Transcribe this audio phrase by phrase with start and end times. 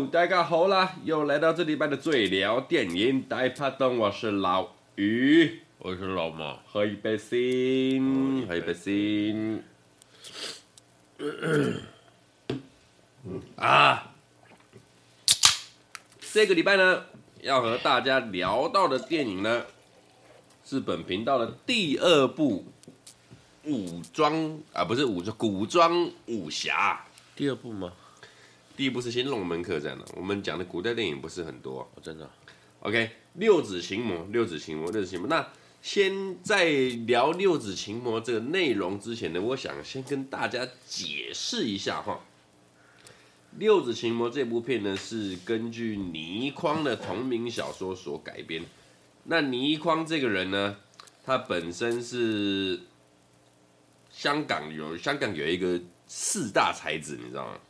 [0.00, 0.96] 哟，大家好啦！
[1.04, 9.62] 又来到这礼拜的最聊电影大趴档，我是老于，我是老马，喝一杯先，喝一杯先。
[13.56, 14.14] 啊，
[16.32, 17.04] 这个礼拜呢，
[17.42, 19.66] 要和大家聊到的电影呢，
[20.64, 22.64] 是本频道的第二部
[23.64, 27.04] 武装啊，不是武装，古装武侠。
[27.36, 27.92] 第二部吗？
[28.80, 30.06] 第一部是《新龙门客栈》了。
[30.16, 32.30] 我们讲的古代电影不是很多，哦、真的、啊。
[32.80, 35.28] OK，六指琴魔，六指琴魔，六指琴魔。
[35.28, 35.46] 那
[35.82, 36.64] 先在
[37.06, 42.20] 聊六指琴魔这个内容之前呢，我想先跟大家解释一下哈。
[43.58, 48.64] 六指琴魔这部片呢，是根据倪匡的同名小说所改编。
[49.24, 50.78] 那倪匡这个人呢，
[51.22, 52.80] 他本身是
[54.10, 57.60] 香港有香港有一个四大才子，你知道吗？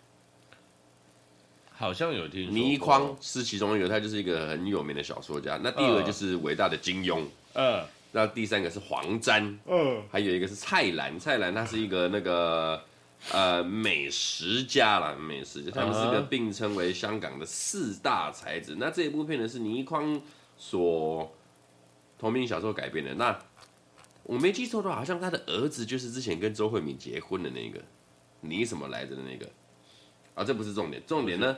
[1.81, 5.59] 好像有听说，倪匡是其中一个，他就是一个很有名的小说家。
[5.63, 12.85] 那第二个就是伟大的金庸，嗯，那第三个是黄沾，嗯，还有一个是蔡澜，蔡澜他是一个那个
[13.33, 18.77] 呃美食家啦，美食家，他们是个并称为香港的四大才子。
[18.79, 20.21] 那这一部片呢是倪匡
[20.59, 21.35] 所
[22.19, 23.15] 同名小说改编的。
[23.15, 23.39] 那
[24.25, 27.81] 我没记错的话，好像他的儿子就是之前跟周慧敏结婚的那个。
[28.43, 29.51] 倪什么来着的那个？
[30.35, 31.57] 啊，这不是重点，重点呢。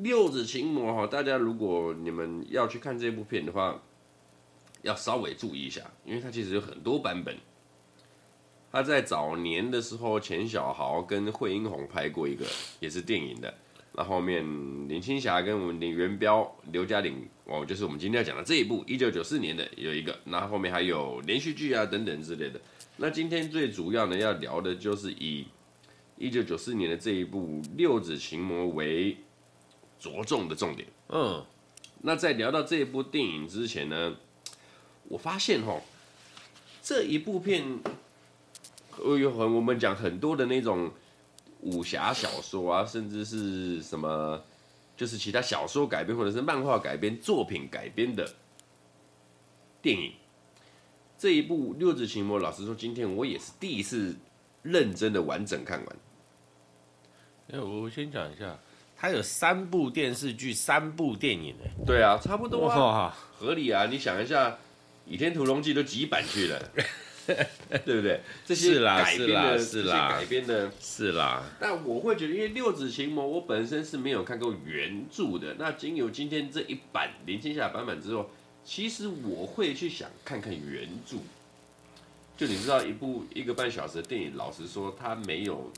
[0.00, 3.82] 六指琴魔哈，大家如果你们要去看这部片的话，
[4.82, 7.36] 要稍微注意一下，因为它其实有很多版本。
[8.70, 12.44] 他在早年的时候，钱小豪跟惠英红拍过一个，
[12.78, 13.52] 也是电影的。
[13.94, 14.44] 那后面
[14.88, 20.16] 林青霞跟我们林元彪、刘嘉玲哦，就是我们今天要讲的这一部，一九九四年的有一个。
[20.24, 22.60] 那后面还有连续剧啊等等之类的。
[22.98, 25.46] 那今天最主要呢要聊的就是以
[26.16, 29.16] 一九九四年的这一部六指琴魔为。
[29.98, 31.44] 着重的重点，嗯，
[32.02, 34.16] 那在聊到这一部电影之前呢，
[35.08, 35.80] 我发现哈，
[36.82, 37.80] 这一部片，
[38.96, 40.92] 有很我们讲很多的那种
[41.62, 44.40] 武侠小说啊，甚至是什么，
[44.96, 48.34] 就是其他小说改编或者是漫画改编作品改编的
[49.82, 50.12] 电影，
[51.18, 54.14] 这一部《六指琴魔》，老实说，今天我也是第一次
[54.62, 55.96] 认真的完整看完。
[57.50, 58.56] 哎，我先讲一下。
[59.00, 63.86] 它有三部电视剧，三部电影哎，对啊，差不多啊，合理啊。
[63.86, 64.50] 你想一下，
[65.06, 66.60] 《倚天屠龙记》都几版去了，
[67.86, 68.20] 对不对？
[68.44, 71.44] 这些改编的，是啦，这些改编的，是啦。
[71.60, 75.54] 但我会觉得，因为《六指琴魔》，我本身是没有看过原著的。
[75.60, 78.28] 那经由今天这一版林青霞版本之后，
[78.64, 81.18] 其实我会去想看看原著。
[82.36, 85.70] 就你知道，一部一个半小时的电影，老实说，它没有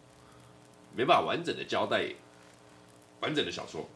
[0.96, 2.06] 没办法完整的交代。
[3.20, 3.88] 完整的小说，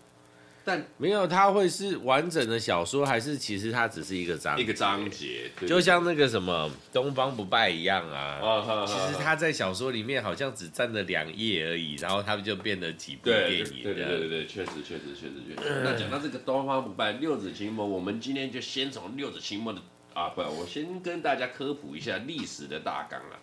[0.64, 8.40] 但没有，它会是完整的小说，还是其实它只是一个章一个章节，就像那个什么《东方不败》一样啊。
[8.42, 13.64] 啊，其实它在小说里面好像只占了两页而已，然后它就变得几部电影。
[13.82, 15.82] 对对对对对，确实确实确实确实。
[15.84, 19.80] 那讲到这个《东方不败》六指琴魔，我们今天就先从六指琴魔的
[20.14, 23.38] 啊，不，我先跟大家科普一下历史的大纲了。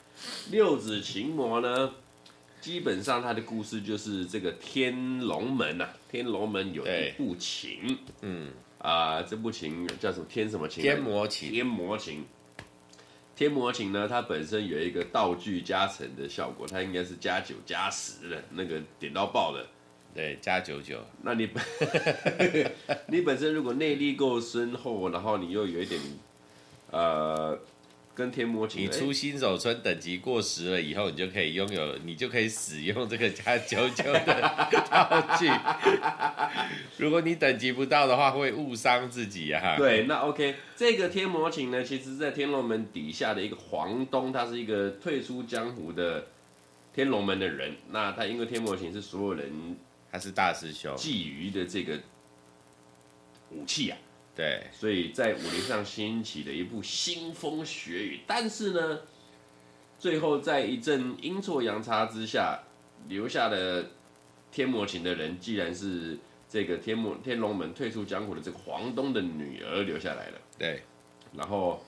[0.50, 1.92] 六指琴魔呢？
[2.62, 10.26] 基本上他的故事就是这个天龙门呐、啊，天龙门有一部琴，嗯啊、呃，这部琴叫什么？
[10.30, 10.84] 天什么琴？
[10.84, 11.52] 天魔琴。
[11.52, 12.24] 天魔琴。
[13.36, 19.66] 天魔琴呢，它本身有一个道具加成的效果，它应该是加九加十的那个点到爆的，
[20.14, 21.04] 对，加九九。
[21.24, 21.64] 那你本
[23.10, 26.00] 你本身如果内力够深厚，然后你又有一点
[26.92, 27.60] 呃。
[28.22, 35.50] 跟天魔琴，你出新手村等级过时了以后，你就可以拥有，你就可以使用这个加九九的道具。
[37.04, 39.76] 如果你等级不到的话，会误伤自己啊。
[39.76, 46.28] 对，那 OK，这个天魔琴呢，其实在天龙门底下的一个黄东，他是一个退出江湖的
[46.94, 47.74] 天龙门的人。
[47.90, 49.76] 那他因为天魔琴是所有人，
[50.12, 52.00] 他是大师兄，觊觎的这个
[53.50, 53.98] 武器啊。
[54.34, 59.00] 对，所以在武林上兴起的一部腥风血雨，但是呢，
[60.00, 62.60] 最后在一阵阴错阳差之下，
[63.08, 63.86] 留下的
[64.52, 66.18] 天魔琴的人，既然是
[66.48, 70.40] 这个天魔天龙门退出江湖的这个黄东的女儿留下来了。
[70.58, 70.82] 对，
[71.34, 71.84] 然后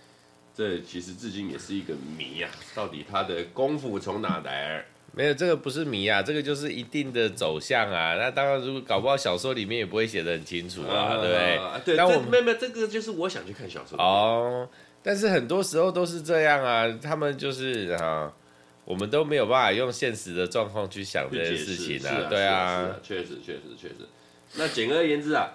[0.54, 4.86] 这其实至今也是一个谜啊，到底他的功夫从哪来？
[5.16, 8.16] 没有，这个不是谜啊，这个就是一定的走向啊。
[8.16, 11.60] 那当然，如果搞不好小说里面也不会写的很清楚啊，对不对？
[11.86, 14.68] 对，但我没有没有，这个就是我想去看小说哦。
[15.04, 18.34] 但是很多时候都是这样啊，他们就是啊，
[18.86, 23.96] 我们都没有办法用现实的状况去想这件事情啊，对啊，确实确实确实。
[24.56, 25.52] 那简而言之啊，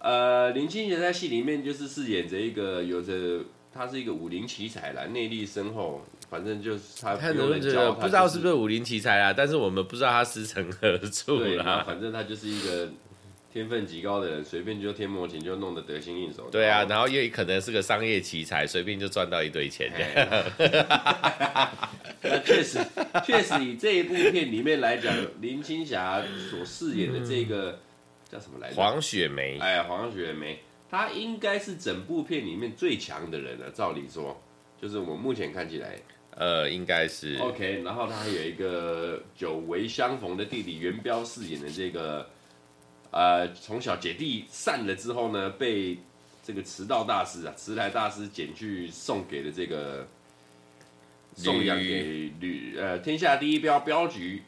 [0.00, 3.40] 呃，林青霞在戏里面就是饰演着一个有着，
[3.72, 11.84] 他是一个武林奇才啦，内力深厚，反正就是他不知道是不是武林奇才啊，但是我们不知道他师承何处啦。
[11.86, 12.88] 反正他就是一个。
[13.52, 16.46] 天分极高的人，随便就天魔琴就弄得得心应手。
[16.50, 19.90] 对啊，然后也可能是个商业奇才，随便就赚到一堆钱。
[22.20, 22.78] 那确实，
[23.24, 27.78] 确实以这一部片里面来讲，林青霞所饰演的这个、嗯、
[28.32, 28.76] 叫什么来着？
[28.76, 29.58] 黄雪梅。
[29.58, 30.58] 哎，黄雪梅，
[30.90, 33.70] 她应该是整部片里面最强的人了。
[33.70, 34.38] 照理说，
[34.78, 35.96] 就是我目前看起来，
[36.36, 37.36] 呃，应该是。
[37.38, 42.28] OK，然后他还有一个久违相逢的弟弟元彪饰演的这个。
[43.12, 45.96] 呃，从小姐弟散了之后呢，被
[46.42, 50.06] 这个迟到大师啊，迟来大师捡去送给了这个
[51.34, 54.42] 送养给吕呃天下第一镖镖局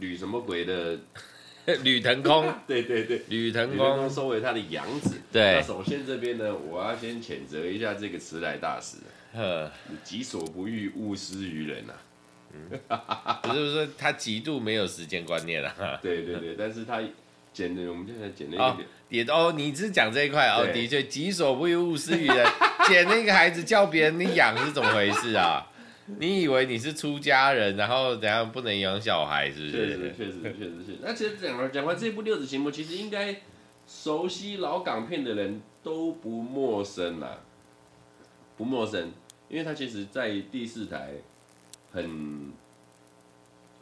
[0.00, 0.98] 吕什么鬼的
[1.84, 5.20] 吕腾空， 对对对，吕腾空收为他的养子。
[5.30, 8.96] 对，那首先这边呢，我要先谴责一下这个迟来大师，
[9.32, 9.70] 呵，
[10.04, 11.94] 己所不欲，勿施于人呐、
[12.88, 13.40] 啊。
[13.42, 15.98] 嗯， 不是不是，他极度没有时间观念了、啊。
[16.02, 17.00] 对对对，但是他。
[17.52, 18.76] 捡的，我们现在捡那个
[19.08, 22.46] 也哦，你是讲这一块哦，的确，己所不欲，勿施于人。
[22.86, 25.66] 捡那个孩子叫别人你养是怎么回事啊？
[26.20, 29.72] 你以为你是出家人，然后怎样不能养小孩，是不是？
[29.72, 30.98] 确实，确实，确实是。
[31.02, 33.40] 那其实讲完讲完这部《六子行魔》，其实应该
[33.84, 37.36] 熟悉老港片的人都不陌生啦，
[38.56, 39.10] 不陌生，
[39.50, 41.10] 因为它其实在第四台
[41.92, 42.50] 很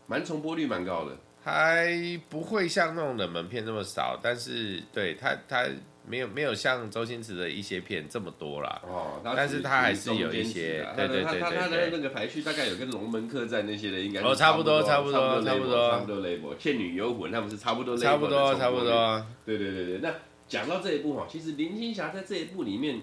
[0.06, 1.16] 蛮重播率蛮高的。
[1.44, 5.66] 还不会像那种冷门片那么少，但是对他他
[6.06, 8.82] 没有没有像周星驰的一些片这么多啦。
[8.84, 19.26] 哦，但是他还是有一些，对对对对，他他的那个排序大概有跟《龙门客栈》那些的应该哦差不多差不多差不多差不多 level，《倩女幽魂》他们是差不多差不多差不多。
[19.46, 20.12] 对对对对，那
[20.48, 23.00] 讲到这一部哈，其实林青霞在这一部里面，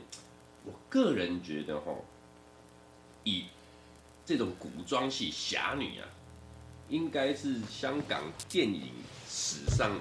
[0.65, 1.93] 我个人觉得哈，
[3.25, 3.43] 以
[4.25, 6.07] 这种古装戏侠女啊。
[6.87, 8.91] 应该是香港电影
[9.27, 9.99] 史上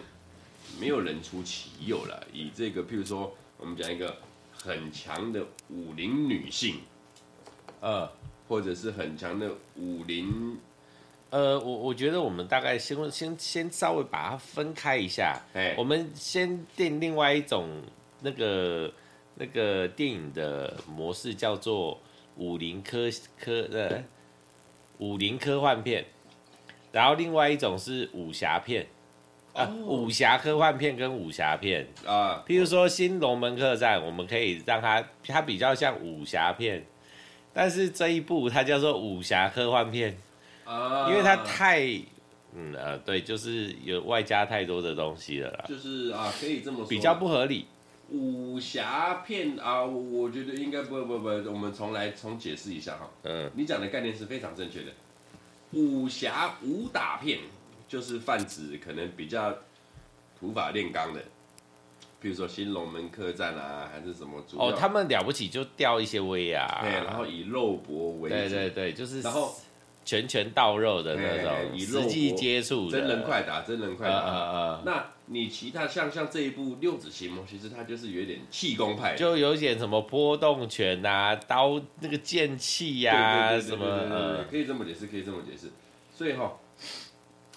[0.78, 2.26] 没有人出其右了。
[2.30, 4.14] 以这个，譬如说，我们讲一个
[4.52, 6.80] 很强的武林女性，
[7.80, 8.06] 呃，
[8.46, 10.58] 或者是很强的武林，
[11.30, 15.40] 呃，我我觉得我们大概先先先稍微把它分开一下。
[15.54, 17.66] 哎，我们先定另外一种
[18.20, 18.92] 那个
[19.36, 21.98] 那个电影的模式，叫做
[22.36, 23.08] 武林科
[23.38, 24.02] 科呃
[24.98, 26.04] 武林科幻片。
[26.92, 28.86] 然后另外一种是武侠片，
[29.52, 36.86] 啊，武侠科幻片跟武侠片啊，譬如说《新龙门客栈》，我们可以让它它比较像武侠片，
[37.52, 40.16] 但是这一部它叫做武侠科幻片，
[40.64, 41.80] 啊，因为它太，
[42.54, 47.66] 嗯呃，对，就是有外加太多的东西了啦，就是啊，可以这么说，比较不合理。
[48.10, 54.92] 武侠片啊，我觉得应该不不不，我们重来重解释一下哈，嗯，你讲的概念是非常正确的。
[55.72, 57.40] 武侠武打片
[57.88, 59.52] 就是泛指可能比较
[60.38, 61.20] 土法炼钢的，
[62.20, 64.58] 比如说《新龙门客栈》啊，还是什么主？
[64.58, 69.56] 哦，他们了不起就吊一些威啊，对，然后以肉搏为主，对对对，就是然后
[70.04, 74.14] 拳拳到肉的那种，以实际接触，真人快打，真人快打。
[74.14, 85.70] 呃呃，那你其他像像这一部《六子行魔》，其实它就是有点气功派，就有点什么波动拳啊，刀那个剑气呀，什么呃，可以这么解释，可以这么解释。
[86.14, 86.52] 所以哈，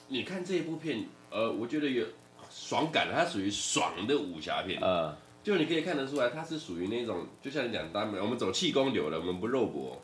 [0.07, 2.05] 你看这一部片，呃，我觉得有
[2.49, 4.79] 爽感，它属于爽的武侠片。
[4.81, 7.85] 呃，就你可以看得出来，它是属于那种，就像你讲，
[8.21, 10.01] 我们走气功流的，我们不肉搏，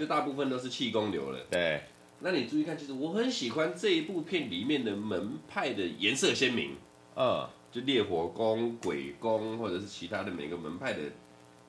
[0.00, 1.38] 就大部分都是气功流的。
[1.52, 1.82] 对。
[2.20, 6.76] 那你注意看，其实我很喜欢这一部片里面的门派的颜色鲜明。
[7.14, 11.00] 呃，就烈火宫、鬼宫，或者是其他的每个门派的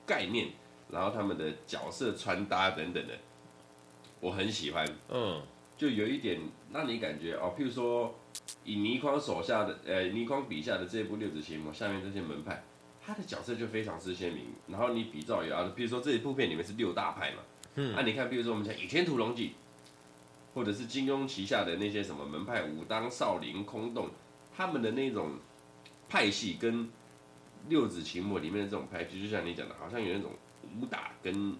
[0.06, 0.48] 概念，
[0.90, 3.14] 然后他们的角色穿搭等等的，
[4.20, 4.86] 我很喜欢。
[5.08, 5.42] 嗯。
[5.76, 6.38] 就有一点
[6.74, 8.14] 让你感觉哦，譬如说
[8.64, 12.62] 以倪匡手下的，呃，倪匡笔下的这一部《六子行魔》，下面这些门派，
[13.02, 14.44] 他的角色就非常之鲜明。
[14.68, 17.38] 然后你比照有啊，譬如说这一部片里面是六大派嘛，
[17.76, 19.48] 嗯，那、啊、你看，比如说我们讲《倚天屠龙记》，
[20.54, 24.08] 或者是金庸旗下的那些什么门派，武当、少林、空洞，
[24.56, 25.32] 他们的那种
[26.08, 26.84] 派系跟
[27.68, 30.30] 《六子行魔》里面的这种派系，就像你讲的，好像有那种
[30.80, 31.56] 武打跟。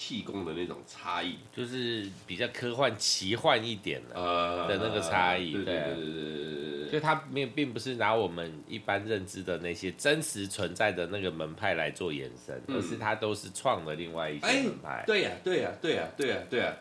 [0.00, 15.02] 气功的那种差异，就是比较科幻、奇幻一点的呃的那个差异，对对对对对对，就他没有，并不是拿我们一般认知的那些真实存在的那个门派来做延伸，而是他都是创了另外一些门派。
[15.04, 16.76] 对呀，对呀，对呀，对呀，对呀，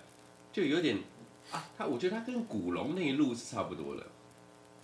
[0.51, 0.97] 就有点
[1.51, 4.03] 啊，他我觉得他跟古龙那一路是差不多的。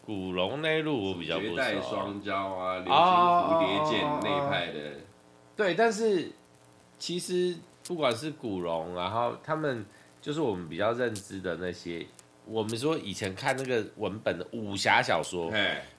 [0.06, 1.52] 古龙那一路我比较不熟。
[1.52, 4.80] 绝代双骄啊，流星蝴蝶剑那一派的。
[5.56, 6.32] 对，但是
[6.98, 7.56] 其实
[7.88, 9.86] 不管是古龙，然后他们
[10.22, 12.06] 就是我们比较认知的那些，
[12.46, 15.52] 我们说以前看那个文本的武侠小说，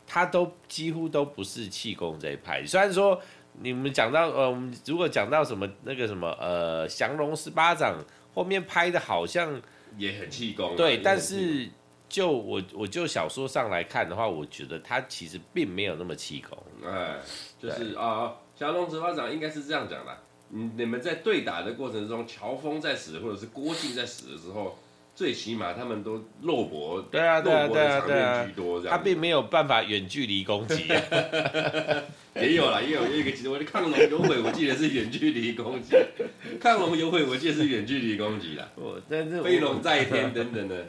[0.06, 2.64] 他都几乎都不是气功这一派。
[2.66, 3.18] 虽然说
[3.61, 7.97] 你们讲到呃，我们如果讲到什么那个什么呃降龙十八掌，
[8.35, 9.62] 后面拍的好像
[9.97, 11.69] 也很气功，对，但是。
[12.07, 16.57] 就我我就小说上来看的话，我觉得他其实并没有那么气功。
[16.85, 17.17] 哎，
[17.61, 20.17] 就是啊，小龙执法长应该是这样讲的。
[20.49, 24.79] 你你们在对打的过程中，乔峰在死，或者是郭靖在死的时候，
[25.14, 28.97] 最起码他们都肉搏，对啊对啊对啊对啊，居多这样。
[28.97, 30.92] 他并没有办法远距离攻击。
[30.92, 31.02] 啊
[32.35, 35.94] 也有啦，也有也有一个，其实我的亢龙有悔，我记得是远距离攻击。
[36.61, 38.68] 亢龙有悔，我记得是远距离攻击啦。
[38.75, 40.87] 我但是飞龙在天等等的。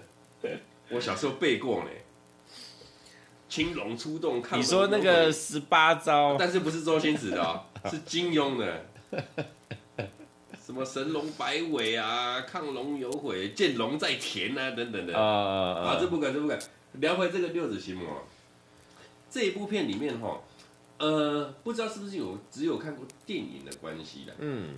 [0.90, 1.90] 我小时候背过呢，
[3.48, 8.86] 青龙出洞，你说那个十八招，但是不是周星驰的哦，是金庸的。
[10.66, 15.16] 什么神龙摆尾啊，亢龙有悔，见龙在田啊，等等的。
[15.16, 16.58] 啊，这不敢，这不敢。
[16.94, 18.24] 聊回这个六指琴魔，
[19.30, 20.42] 这一部片里面哈，
[20.98, 24.34] 呃，不知道是不是有只有看过电影的关系的。
[24.40, 24.78] 嗯，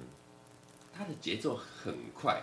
[0.93, 2.41] 它的节奏很快。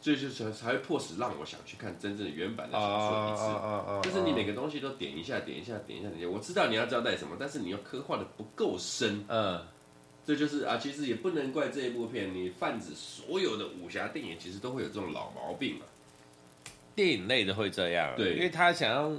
[0.00, 6.28] 所以就才才会迫使让我想去看真正的原版的小说一次，就是你每个东西都点一下，点一下，点一下，点一下。
[6.28, 9.22] 我知道你要交代什么，但是你又刻画的不够深。
[9.28, 9.62] 嗯，
[10.26, 15.86] 这就是啊，其实也不能怪这一部片，你泛指所有的武侠电影，其实都会有这种老毛病嘛。
[16.94, 19.12] 电影类的会这样，对，因为他想要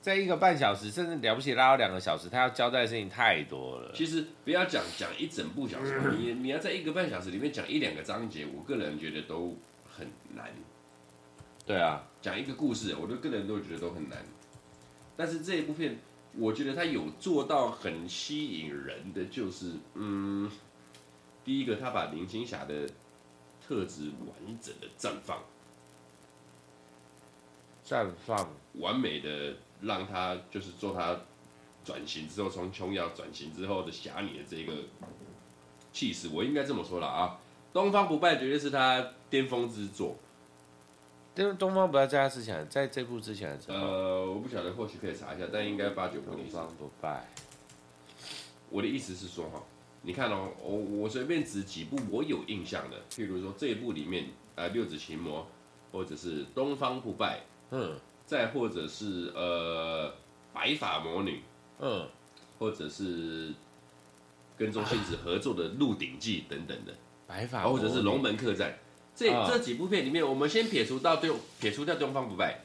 [0.00, 3.92] 在一个半小时，甚至了不起拉到两个小时，他要交代的事情太多了。
[3.94, 9.56] 其实不要讲讲一整部小说，你你要在一个半小时里面讲一两个章节，我个人觉得都。
[9.94, 10.46] 很难，
[11.66, 14.24] 对啊，讲一个故事，我都个人都觉得都很难。
[15.14, 15.98] 但是这一部片，
[16.38, 20.50] 我觉得他有做到很吸引人的，就是嗯，
[21.44, 22.88] 第一个，他把林青霞的
[23.66, 25.42] 特质完整的绽放，
[27.86, 31.20] 绽放，完美的让他就是做他
[31.84, 34.72] 转型之后，从琼瑶转型之后的侠女的这个
[35.92, 37.38] 气势，我应该这么说了啊。
[37.74, 40.16] 东方不败绝对是他巅峰之作。
[41.34, 46.52] 因为东方不败在他之前，在这部之前的时候，呃，我不晓得，或许可以查一下，但应该八九不离十。
[46.52, 47.26] 东方不败。
[48.68, 49.62] 我的意思是说哈，
[50.02, 55.46] 你看哦，我我随便指几部我有印象的，譬如说这一部里面，呃，六指琴魔，
[55.90, 60.12] 或者是东方不败，嗯，再或者是呃
[60.52, 61.42] 白发魔女，
[61.78, 62.06] 嗯，
[62.58, 63.54] 或者是
[64.56, 66.92] 跟周星驰合作的《鹿鼎记》等等的。
[67.26, 68.78] 白发，或者是龙门客栈，
[69.14, 72.60] 这、啊、这几部片里面，我们先撇除到对撇除掉东方不败。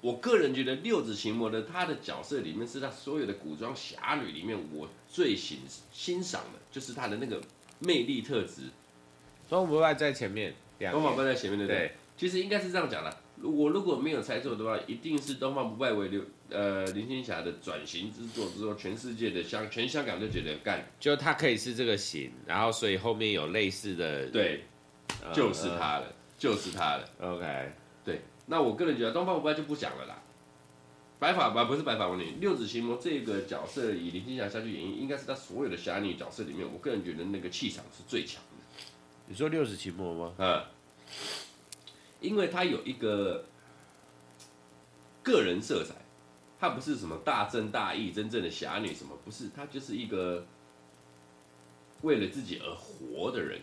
[0.00, 5.60] 我个人觉得六指琴魔的他的角色里面，是他所有的古装侠女里面，我最欣
[5.92, 7.40] 欣赏的，就是他的那个
[7.78, 8.62] 魅力特质。
[9.48, 10.54] 东方不败在前面，
[10.90, 11.78] 东方不败在前面对不对？
[11.78, 13.16] 对，其实应该是这样讲的。
[13.42, 24.64] 我如果没有猜错的话，一定是东方不败为刘呃林青霞的转型之作之后，全世界的香全香港就觉得干，就他可以是这个型，然后所以后面有类似的，对，
[25.32, 26.06] 就是他了，
[26.38, 27.08] 就是他了。
[27.20, 27.72] OK，
[28.04, 30.18] 对，那我个人觉得东方不败就不讲了啦。
[31.18, 38.82] 白发吧不是白发魔女，六指琴魔这个角色以林青霞下去演绎，应该是他所有的侠女角色里面，我个人觉得那个气场是最强的。
[39.26, 40.34] 你说六指琴魔吗？
[40.38, 40.64] 嗯。
[42.20, 43.44] 因为他有一个
[45.24, 45.94] 个人色彩，
[46.58, 50.46] 他不是什么大正大义、真正的侠女，什么不是，他就是一个
[52.02, 53.60] 为了自己而活的人，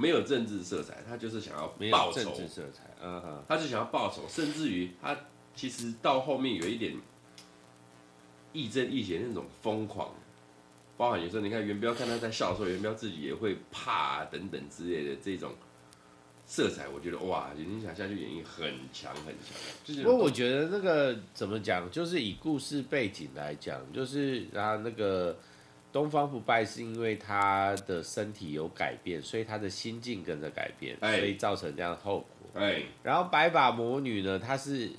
[0.00, 2.24] 没有政治色彩，他就是想要报仇。
[2.24, 5.16] 政治色彩，嗯哼，他就想要报仇，甚至于他
[5.54, 6.96] 其实到后面有一点
[8.52, 10.14] 亦正亦邪那种疯狂，
[10.96, 15.52] 包含有时候你看元彪看他在笑的时候，元彪自己也会怕啊等等之类的这种。
[16.52, 19.54] 色彩，我觉得哇，林青霞下去演绎很强很强。
[19.84, 25.38] 就是，不过我觉得那个怎么讲，就是以故事背景来讲，就是他那个
[25.92, 32.60] 东方不败是因为他的身体有改变，所以他的心境跟着改变，所以造成这样的后果。
[32.62, 34.90] 哎，然后白发魔女呢，她是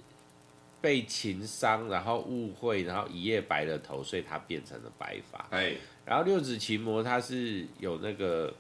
[0.80, 5.48] 被情伤，然后误会，然后一夜白了头，所以她变成了白发。
[5.52, 8.54] 哎，然后六指琴魔他是有那个。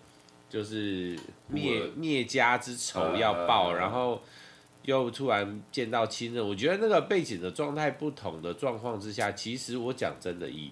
[0.51, 4.21] 就是灭灭家之仇要报，然后
[4.83, 10.69] 又突然见到亲人，我觉得那个背景的状态不同的状况之下，其实我讲真的，以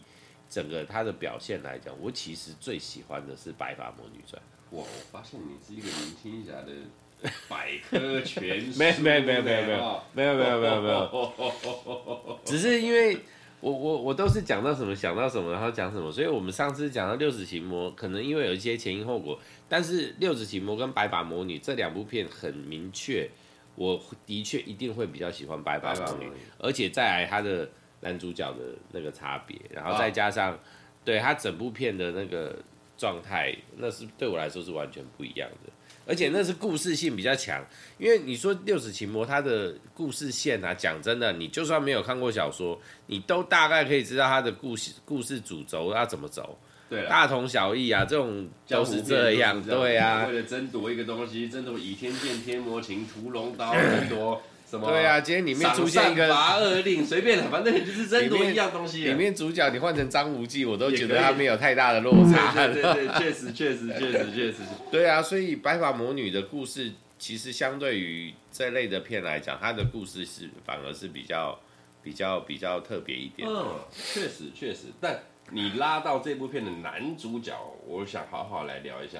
[0.49, 4.41] 整个他的表现来讲，我其实最喜欢的是《白发魔女传》。
[4.77, 8.77] 哇，我发现你是一个林青霞的百科全书。
[8.79, 9.73] 没有没有没有没有没有
[10.13, 12.39] 没有没有没有没有。
[12.43, 13.17] 只是因为
[13.61, 19.37] 我我我都是讲到什么想到什么，然后讲什么，所以我们上次讲到六指琴魔，可能因为有一些前因后果，
[19.67, 23.29] 但是六指琴魔跟白发魔女这两部片很明确，
[23.75, 27.69] 我的确一定会比较喜欢白发魔女，而且再来他的
[28.01, 28.59] 男主角的
[28.91, 30.57] 那个差别，然后再加上
[31.03, 32.57] 对他整部片的那个
[32.97, 35.71] 状态，那是对我来说是完全不一样的。
[36.07, 37.63] 而且那是故事性比较强，
[37.99, 46.57] 因为你说六指琴魔它的故事线啊，讲真的，你就算没有看过小说，你都大概可以知道它的故事故事主轴要怎么走，
[46.89, 54.41] 对，大同小异啊，这种都是这样，对啊，为了争夺一个东西，争夺倚天剑、天魔琴、屠龙刀， 争夺。
[54.69, 54.87] 什么？
[54.87, 59.03] 对啊，今天里面出现一个罚二令，随便了，反正就是争夺一样东西。
[59.05, 62.67] 里面主角你换成张无忌，我都觉得他没有太大的落差。
[62.67, 64.57] 对对对，确实确实确实确实。
[64.91, 71.59] 对啊，所以白发魔女的故事，其实相对于这类的片来讲，它的故事是反而是比较
[72.03, 73.49] 比较比较特别一点。
[73.49, 74.87] 嗯，确实确实。
[75.01, 75.19] 但
[75.51, 77.53] 你拉到这部片的男主角，
[77.87, 79.19] 我想好好来聊一下。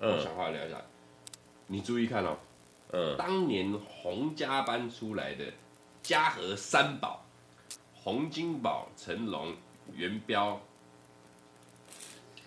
[0.00, 0.76] 嗯，我想好好聊一下。
[1.66, 2.38] 你注意看哦。
[2.92, 5.44] 嗯，当年洪家班出来的
[6.02, 7.24] 嘉禾三宝，
[7.94, 9.54] 洪金宝、成龙、
[9.94, 10.58] 元彪。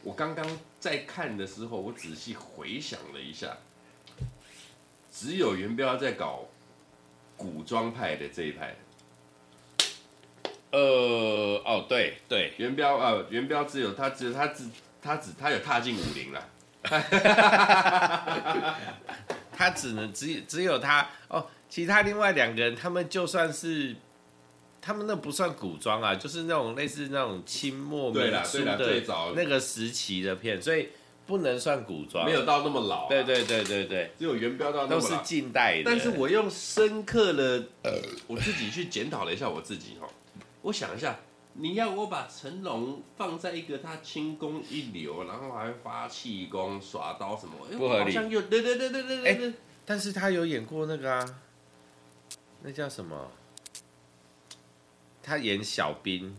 [0.03, 0.43] 我刚刚
[0.79, 3.55] 在看的时候，我仔细回想了一下，
[5.11, 6.45] 只有元彪在搞
[7.37, 8.75] 古装派的这一派。
[10.71, 10.79] 呃，
[11.65, 14.67] 哦，对对，元彪啊、呃，元彪只有他，只有他只
[15.01, 16.49] 他只他有踏进武林了。
[19.61, 23.95] 他只能只只有他哦，其他另外两个人，他们就算是，
[24.81, 29.03] 他们那不算古装啊，就是那种类似那种清末民初的
[29.35, 30.89] 那个时期的片，所以
[31.27, 33.07] 不能算古装，没有到那么老、啊。
[33.07, 35.83] 对对对对对，只有元彪到那么老，都是近代的。
[35.85, 37.63] 但是我用深刻的，
[38.25, 40.07] 我自己去检讨了一下我自己哈，
[40.63, 41.15] 我想一下。
[41.53, 47.53] 你要我把成龙放在一个他轻功一流，然后还发气功、耍刀什么？
[47.77, 48.03] 不合理。
[48.03, 49.53] 好像有对对对对对对。
[49.85, 51.41] 但是他有演过那个啊，
[52.61, 53.31] 那叫什么？
[55.21, 56.35] 他演小兵。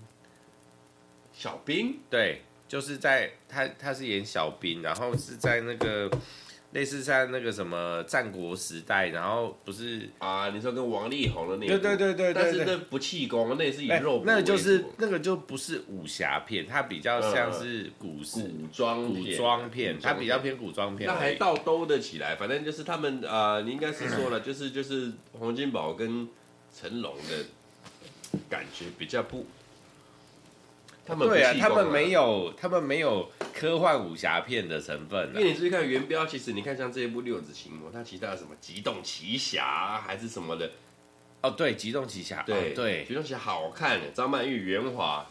[1.32, 1.98] 小兵？
[2.08, 6.10] 对，就是在他他是演小兵，然后是在那个。
[6.72, 10.48] 类似在那个什么战国时代，然后不是啊？
[10.48, 11.78] 你说跟王力宏的那个？
[11.78, 12.32] 对对对。
[12.32, 14.22] 但是那不气功，那也是以肉。
[14.24, 21.06] 那个就是那个就不是武侠片，它比较像是古古装古装片，它比较偏古装片。
[21.06, 26.26] 那还倒兜得起来，反正就是他们啊，你应该是说了， 就是就是洪金宝跟
[26.74, 27.44] 成龙的
[28.48, 29.46] 感觉比较不。
[31.04, 35.30] 他们对啊，他们没有，他们没有科幻武侠片的成分。
[35.34, 40.70] 因为你注意看元彪，其实你看像这一部《六指琴魔》，它其他的什么《机动奇侠》还是什么的。
[41.40, 45.26] 哦，对，《机动奇侠》对、哦、对，《机动奇侠》好看，张曼玉、袁华。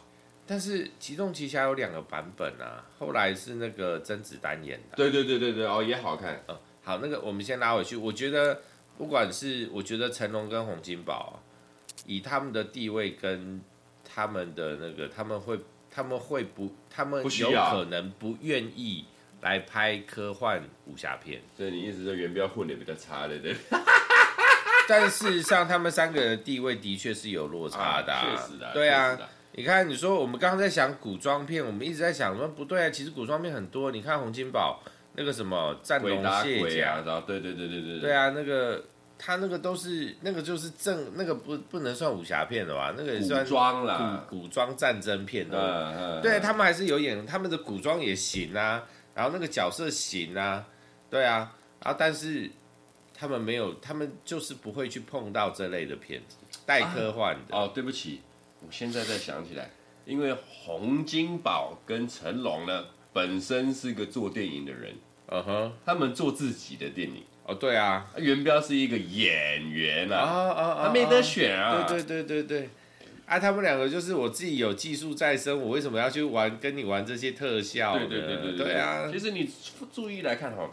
[0.46, 4.98] 但是《机动奇侠》有两个版本啊，后来是那个甄子丹演的。
[4.98, 6.44] 对对对对对，哦，也好看。
[6.50, 7.96] 嗯，好，那个我们先拉回去。
[7.96, 8.62] 我觉得
[8.98, 11.42] 不管是我觉得成龙跟洪金宝，
[12.06, 13.62] 以他们的地位跟。
[14.14, 19.06] 他们的那个他们会他们会不他们有可能不愿意
[19.42, 23.56] 来拍科幻武侠片，所以你意思说元彪混的比较差的对？
[24.88, 29.18] 但事实上他们三个人的地位的确是有落差的，啊，确实的，对啊。
[29.54, 33.92] 你看，你说我们刚刚在想古装片，我们一直在想说不对啊，其实古装片很多。
[33.92, 34.82] 你看洪金宝
[35.16, 38.84] 那个什么战龙卸甲，对对对对对对啊，那个。
[39.24, 42.92] 他那个都是那个就是正那个不不能算武侠片的吧？
[42.98, 46.20] 那个也算古装啦，古装战争片的。
[46.24, 50.66] 对他们还是有演，他们的古装也行啊，然后那个角色行啊，
[51.08, 52.50] 对啊，然后但是
[53.14, 57.56] 他们没有，他们就是不会去碰到这类的片子，带科幻的。
[57.56, 58.22] 哦，对不起，
[58.62, 59.70] 我现在才想起来，
[60.04, 64.96] 因为洪金宝跟成龙呢，本身是个做电影的人，
[65.32, 67.24] 嗯哼，他们做自己的电影。
[67.46, 72.70] 哦，对啊，元彪是一个演员啊，啊啊，他没得选啊，对对对对对，
[73.26, 77.98] 啊，他们两个就是我自己有技术在身，我为什么要去玩跟你玩这些特效？
[77.98, 78.74] 对对对对对，对。
[78.76, 79.50] 啊，其实你
[79.92, 80.70] 注意来看哈，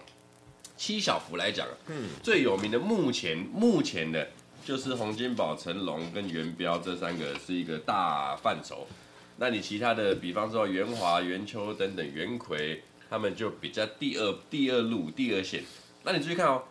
[0.77, 4.29] 七小福来讲，嗯，最有名的目前目前的，
[4.65, 8.87] 就是洪金宝、成龙跟元彪这三个是一个大范畴，
[9.39, 15.63] 那你其他的，比方说元华、元秋等等，元奎他们就比较第二第二路第二线。
[16.03, 16.63] 那你注意看哦，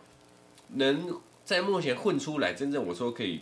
[0.68, 3.40] 能在目前混出来，真正我说可以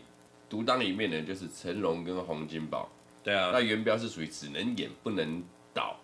[0.49, 2.89] 独当一面的，就是成龙跟洪金宝。
[3.23, 5.43] 对啊，那元彪是属于只能演不能
[5.75, 5.99] 导。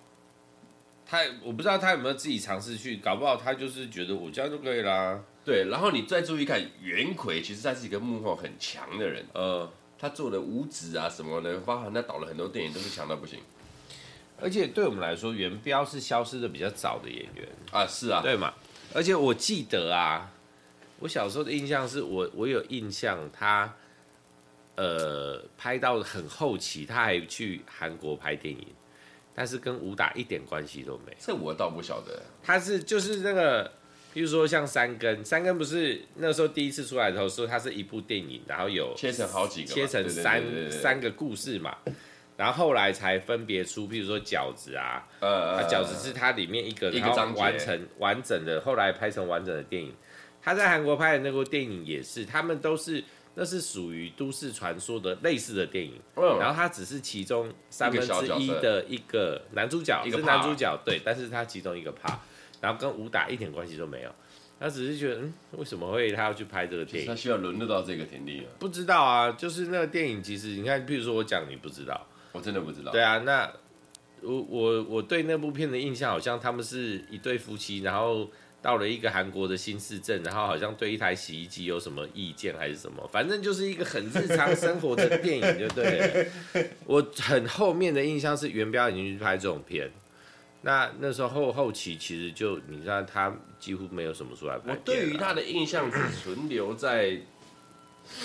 [1.05, 5.23] 他我不知道他有没有自己尝试去，搞不好他就是觉得我这样就可以啦。
[5.45, 9.25] 对，然后你再注意看袁奎，其实他是一个幕后很强的人。
[9.35, 13.39] 呃，他做的五指啊什么的，包含他导了很多电影，都是强到不行。
[14.41, 18.53] 而且对我们来说，元彪是消失的比较早的演员啊，是啊，对嘛？
[18.95, 20.31] 而且我记得啊，
[20.99, 23.75] 我小时候的印象是我我有印象他，
[24.77, 28.67] 呃，拍到很后期，他还去韩国拍电影。
[29.35, 31.17] 但是跟武打一点关系都没。
[31.19, 32.23] 这我倒不晓得。
[32.43, 33.73] 他是就是那个，
[34.13, 41.75] 比如说像三根，三根不是那时候第一次出来的时候说他是一部电影，然后有切成好几个，切成三三个故事嘛，
[42.37, 49.95] 然后后来才分别出，譬如说饺子啊，呃，饺子是它里面一个，一个章节完成完整的，后来拍成完整的电影。
[50.41, 53.03] 他在韩国拍的那部电影也是，他们都是。
[53.35, 62.15] 那是属于都市传说的类似的电影，嗯、然后他只是其中三分之一的一个男主角，是男主角，对，但是他其中一个 part，
[62.61, 64.15] 然后跟武打一点关系都没有，
[64.61, 67.09] 他只是觉得，嗯，为什么会他要去拍这个电影？
[67.09, 68.47] 他需要沦落到这个田地？
[68.59, 72.91] 不知道啊，就是那个电影，其实你看，譬如说我讲你不知道，我真的不知道。
[72.93, 73.51] 对啊，那
[74.23, 78.29] 我我我对那部片的印象，好像他们是一对夫妻，然后。
[78.63, 86.31] 到了一个韩国的新市镇，然后好像对一台洗衣机有什么意见还是什么，反正就是一个很日常生活的电影，就对了。
[86.87, 89.91] 我很后面的印象是元彪已经去拍这种片，
[90.61, 94.71] 那那时候后后期其实就你知道他几乎没有什么出来拍。
[94.71, 97.09] 我对于他的印象只存留在《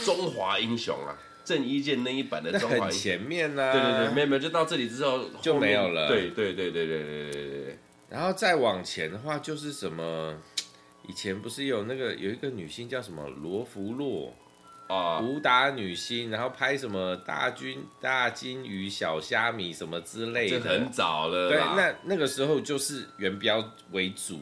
[0.05, 3.71] 中华英雄》啊，郑伊健那一版的《中华英雄》前面呢、啊。
[3.71, 6.09] 对对对，没有没有，就到这里之后就没有了。
[6.09, 7.77] 对对对对对对对对。
[8.09, 10.37] 然后再往前的话，就是什么？
[11.07, 14.33] 以前不是有那个有一个女星叫什么罗福洛
[14.89, 21.47] 啊，武打女星，然后拍什么大军大金鱼小虾米什么之类的，这很早了。
[21.47, 24.41] 对，那那个时候就是元彪为主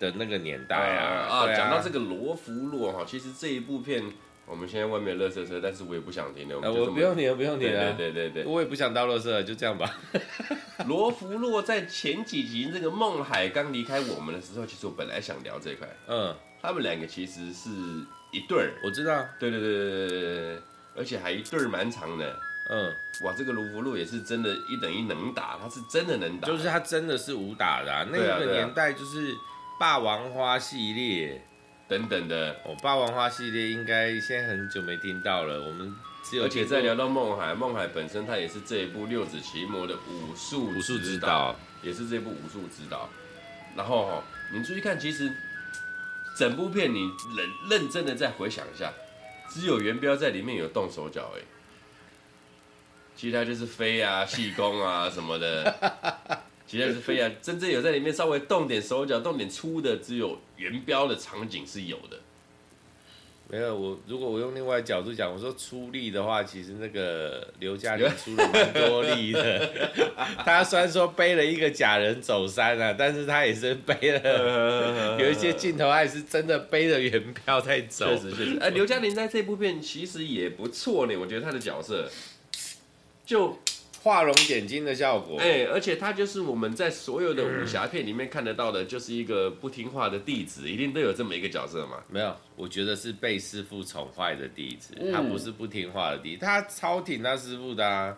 [0.00, 1.28] 的那个年代啊。
[1.30, 4.02] 啊，讲到这个罗福洛哈，其实这一部片。
[4.48, 6.58] 我们现在外面垃圾车，但是我也不想停了。
[6.60, 7.92] 我，我不用停了，不用停了。
[7.92, 9.90] 对对对对，我也不想倒垃圾了，就这样吧。
[10.86, 15.86] 罗福洛在前几集这个孟海刚离开我们的时候，其实我本来想聊这块。
[16.06, 17.68] 嗯，他们两个其实是
[18.32, 18.72] 一对儿。
[18.84, 19.24] 我知道。
[19.38, 20.62] 对对对对对对，
[20.96, 22.40] 而且还一对儿蛮长的。
[22.70, 26.46] 嗯，哇，这个罗芙洛也是真的，一等一能打，他是真的能打。
[26.46, 29.34] 就是他真的是武打的，啊，那个年代就是
[29.80, 31.42] 霸王花系列。
[31.88, 35.62] 等等的，哦，霸王花系列应该现在很久没听到了。
[35.62, 43.08] 我们只有，而且在聊到孟海，孟海本身他也是这一部六子奇魔的武术武术指导，也是这部武术指导。
[43.74, 44.22] 然后哈，
[44.52, 45.32] 你注意看，其实
[46.36, 48.92] 整部片你认认真的再回想一下，
[49.48, 51.40] 只有元彪在里面有动手脚，哎，
[53.16, 55.74] 其他就是飞啊、气功啊什么的。
[56.68, 62.18] 其实是飞啊，真正有在里面稍微动点手脚、动点粗的，只有元彪的场景是有的。
[63.50, 69.90] 没有我，如果我用另外角度讲，我说出力的话，其实那个刘嘉玲出了蛮多力的。
[70.44, 78.14] 他虽然说背了一个假人走山啊，但是他也是背了， 有一些镜头还是真的背着元彪在走。
[78.14, 82.10] 确实确实，哎，刘嘉玲在这部片其实也不错呢，我觉得他的角色
[83.24, 83.58] 就。
[84.02, 92.02] 画龙点睛的效果，哎，而且他就是我们在所有的武侠片里面看得到的，就是一个不听话的弟子，一定都有这么一个角色嘛？
[92.08, 98.16] 没有，我觉得是被师傅宠坏的弟子，他不是不听话的弟子，他超挺他师傅的啊。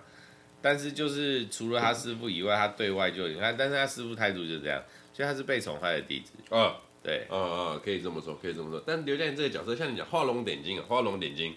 [0.62, 4.82] 但是就是除了他师傅以外，他对外就你看，但是他师傅态度就这样，
[5.14, 6.32] 所以他是被宠坏的弟子。
[6.54, 8.82] 啊，对，啊啊，可以这么说，可以这么说。
[8.86, 11.54] 但刘嘉玲这个角色，像你讲画龙点睛啊，画龙点睛。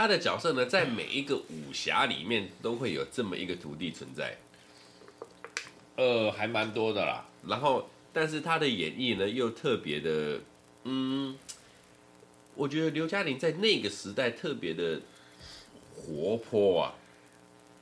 [0.00, 4.34] 他的角色呢，在每一个武侠里面都会有这么一个徒弟存在，
[5.96, 7.28] 呃，还蛮多的啦。
[7.46, 10.40] 然后，但是他的演绎呢，又特别的，
[10.84, 11.36] 嗯，
[12.54, 15.02] 我觉得刘嘉玲在那个时代特别的
[15.94, 16.94] 活泼啊。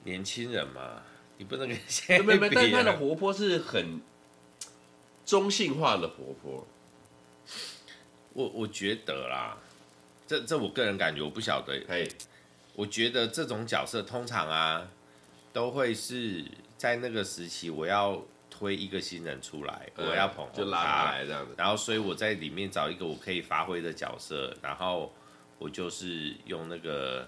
[0.02, 1.00] 年轻人嘛，
[1.36, 2.34] 你不能跟现在比啊。
[2.34, 4.00] 没没，但他的活泼是很
[5.24, 6.66] 中性化的活泼。
[8.32, 9.56] 我我觉得啦。
[10.28, 11.82] 这这我个人感觉，我不晓得。
[11.88, 12.06] 哎，
[12.74, 14.86] 我觉得这种角色通常啊，
[15.54, 16.44] 都会是
[16.76, 21.54] 在那个时期，我要推一个新人出来，我要捧红他，就拉他来这样子。
[21.56, 25.10] 然后，所以我在里面找一个我可以发挥的角色，然后
[25.58, 27.26] 我就是用那个，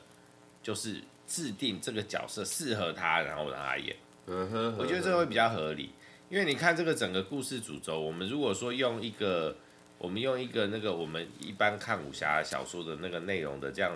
[0.63, 3.97] 就是制定这个角色适合他，然后我让他演。
[4.27, 5.95] 嗯哼，我觉得这会比较合理，
[6.29, 9.57] 因为你看这个整个故事主轴，我们如果说用一个。
[10.01, 13.93] 我们用一个那个我们一般看武侠小说的那个内容的这样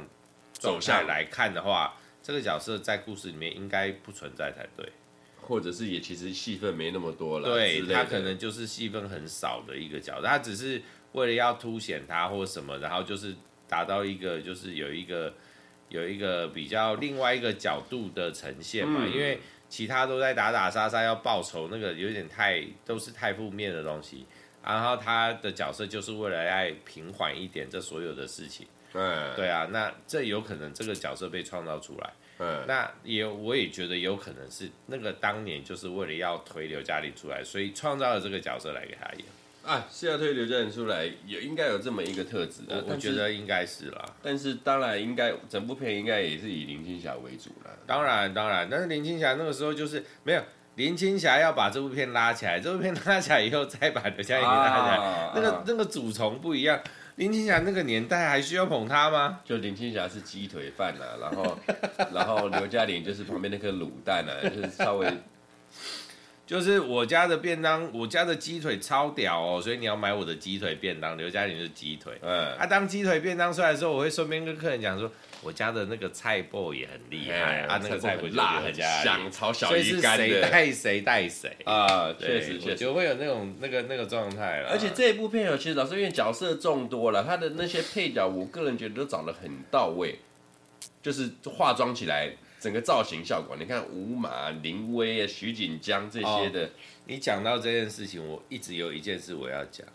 [0.52, 4.86] 状态来看的话，这个角色在故事里面应该不存在才对，
[5.40, 7.48] 或者是也其实戏份没那么多了。
[7.48, 13.34] 对，他可能就是戏份很少的一个角色，他只是为了要凸显他或什么，然后就是
[13.66, 15.32] 达到一个就是有一个
[15.88, 19.40] 有一个比较另外一个角度的呈现嘛，嗯、因为
[19.70, 24.26] 其他都在打打杀杀要报仇，那个有点太都是太负面的东西。
[24.66, 28.66] 然后他的角色就是为了要平缓一点这所有的事情。
[28.94, 32.12] 嗯，对啊，那这有可能这个角色被创造出来。
[32.38, 39.24] 嗯，那也我也觉得有可能是那个当年就是为了要推刘嘉玲出来，所以创造了这个角色来给他演。
[39.64, 44.04] 啊，是要推刘嘉玲出来，有应该有这么一个特质的，我觉得应该是啦。
[44.22, 47.70] 但是当然应该整部片应该也是以林青霞为主了。
[47.86, 50.42] 当然当然，但是林青霞那个时候就是没有
[50.76, 56.80] 林青霞要把这部片拉起来，这部片拉起来以后再把刘嘉玲拉起来，啊、那个、啊、那个主从不一样。
[57.16, 59.40] 林青霞那个年代还需要捧她吗？
[59.44, 61.58] 就林青霞是鸡腿饭啊，然后
[62.12, 65.06] 然后刘嘉玲就是旁边那颗卤蛋啊， 就是稍微。
[66.46, 71.16] 就是我家的便当，我家的鸡腿超屌哦，所以你要买我的鸡腿便当。
[71.16, 75.10] 刘嘉玲是鸡腿，嗯，啊，当鸡腿便当出来的时候，我会顺便跟客人讲说，
[75.44, 84.70] 我家的那个菜脯也很厉害，啊，那个菜脯辣很香，炒小鱼干的，谁带谁带谁啊，确实确实就会有那种那个那个状态了。
[84.70, 90.18] 而且这一部片有其实老师因为角色众多了，他的那些配角，我个人觉得都找得很到位，
[91.02, 92.32] 就是化妆起来。
[92.60, 96.64] 整个造型效果，你看吴马、林威啊、徐锦江这些的。
[96.64, 96.70] 哦，
[97.04, 99.86] 你讲到这件事情，我一直有一件事我要讲，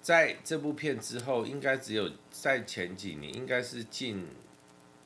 [0.00, 4.24] 在这部片之后，应该只有在前几年，应该是近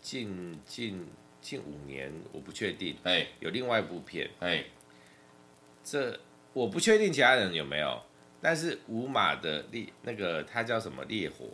[0.04, 1.02] 近近
[1.40, 2.94] 近五年，我不确定。
[3.04, 4.62] 哎，有另外一部片，哎，
[5.82, 6.20] 这
[6.52, 7.98] 我不确定其他人有没有，
[8.42, 11.46] 但是五马的烈那个他叫什么烈火，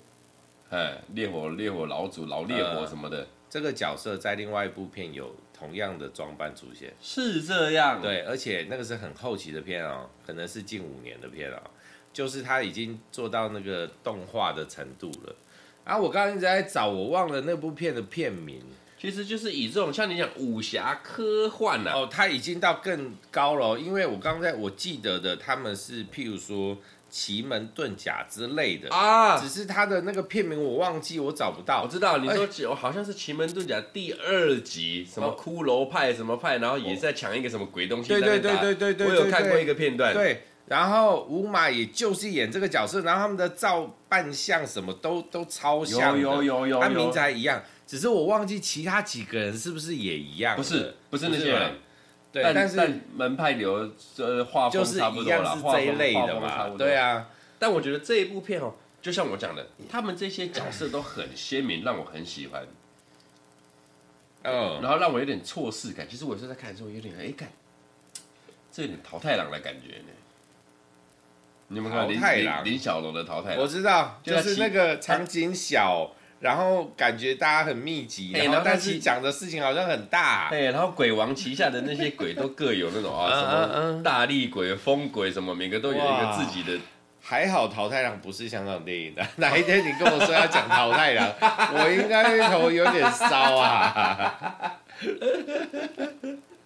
[0.71, 3.19] 哎，烈火烈火老祖老烈火什么的。
[3.21, 8.01] 呃这个角色在另外一部片有同样的装扮出现，是这样。
[8.01, 11.61] 对，而且那个是很后期的片哦，可能是近五年的片哦，
[12.13, 15.35] 就是他已经做到那个动画的程度了。
[15.85, 18.63] 然后我刚刚一直在找，我忘了那部片的片名，
[18.99, 26.77] 其实就是以这种像你讲武侠科幻啊，哦，他已经到更高了，因为我刚才我记得的他们是譬如说。
[27.13, 31.83] 奇门遁甲之类的啊，只是他的那个片名我忘记，我找不到。
[31.83, 38.11] 我知道你说好像是奇门遁甲第二集，什么骷髅派什么派，然后也是在抢一个什么鬼东西。
[38.11, 40.15] 对对对对对对，我有看过一个片段。
[40.15, 50.55] 对，然后吴马也就是演这个角色，然后他们的照扮相什么都都超像，有有有有，他名字还一样，只是我忘记其他几个人是不是也一样。
[50.55, 51.73] 不是，不是那些人。
[52.31, 57.29] 对，但是门派流呃画风差不多了，是这一类的嘛，对啊。
[57.59, 62.65] 但我觉得这一部片哦，就像我讲的，他们这些角色都很鲜明，让我很喜欢。
[64.45, 66.07] 嗯，然后让我有点错视感。
[66.09, 67.51] 其实我是在看的时候有点哎，看，
[68.71, 70.13] 这有点桃太郎的感觉呢。
[71.71, 73.57] 你有没有看林太郎林小龙的淘汰？
[73.57, 76.11] 我知道，就是那个场景小。
[76.41, 80.49] 然后感觉大家很密集，然后但是讲的事情好像很大。
[80.49, 86.79] 对，然后鬼王旗下的那些鬼都各有那种啊， 什么大力鬼、风鬼什么，每个都有一个自己的。
[87.21, 91.31] 还好淘汰郎不是香港电影的，哪一天你跟我说要讲淘汰郎，
[91.77, 94.79] 我应该头有点烧啊。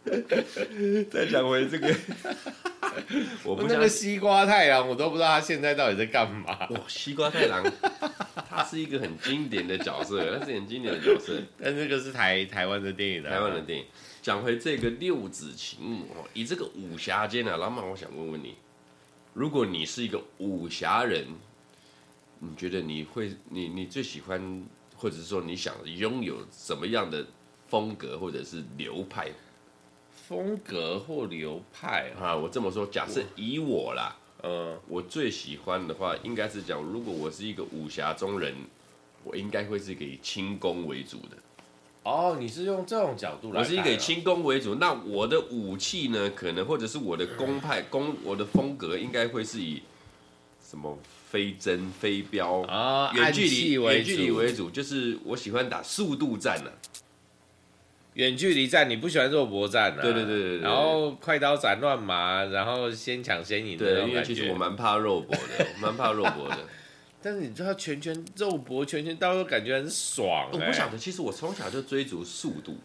[1.10, 1.88] 再讲回这个，
[3.44, 6.66] 我那个西瓜太郎，我都不知道他现在到底在干嘛。
[6.68, 7.64] 哇，西瓜太郎，
[8.48, 11.32] 他是一个很经典的角色，他是很经典的角色。
[11.60, 13.84] 但这个是台台湾的电影的，台湾的电影。
[14.20, 18.54] 讲回这个六子情母，以这个武侠间呢，老马，我想问问你，
[19.32, 21.26] 如果你是一个武侠人，
[22.38, 24.64] 你觉得你会，你你最喜欢，
[24.96, 27.26] 或者是说你想拥有什么样的
[27.68, 29.28] 风格或者是流派？
[30.26, 38.54] 风格或流派啊，我这么说，假设以我啦，呃，我最喜欢的话，应该是讲，如果我是一个武侠中人，
[39.22, 41.36] 我应该会是以轻功为主的。
[42.04, 43.60] 哦，你是用这种角度来？
[43.60, 49.82] 我是一个以轻功为主，那我的武器呢，可能或者是我的功派功，我的风格应该会是以
[50.66, 50.98] 什么
[51.30, 56.70] 飞针、飞镖啊，远距离远距离为主，就是我喜欢打速度战呢。
[58.14, 59.98] 远距离战，你不喜欢肉搏战啊？
[60.00, 64.00] 对对对对，然后快刀斩乱麻，然后先抢先赢的感觉。
[64.02, 66.58] 对，因为其实我蛮怕肉搏的， 蛮怕肉搏的。
[67.20, 70.58] 但是你知道拳拳肉搏拳拳到时候感觉很爽，欸。
[70.58, 72.76] 我不晓得，其实我从小就追逐速度。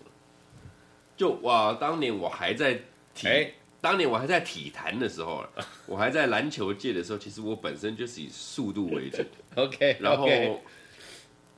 [1.15, 2.74] 就哇，当年我还在
[3.13, 5.46] 体，欸、当年我还在体坛的时候，
[5.86, 9.22] 我还在篮球界的时候，其实我本身就是以速度为主。
[9.62, 10.28] OK，然后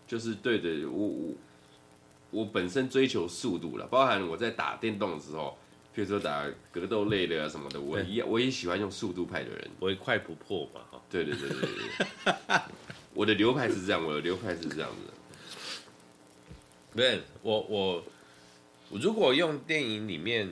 [0.06, 1.34] 就是对对，我我。
[2.32, 5.58] 我本身追求速度了，包含我在打电动的时候，
[5.96, 10.82] 譬如说打格斗类的啊什么的，我也我也喜欢用速度派的人，我也快不破嘛。
[11.10, 12.60] 对对对对对，
[13.14, 15.14] 我的流派是这样，我的流派是这样子的。
[16.94, 18.04] 不是我我
[18.92, 20.50] 如果用电影里面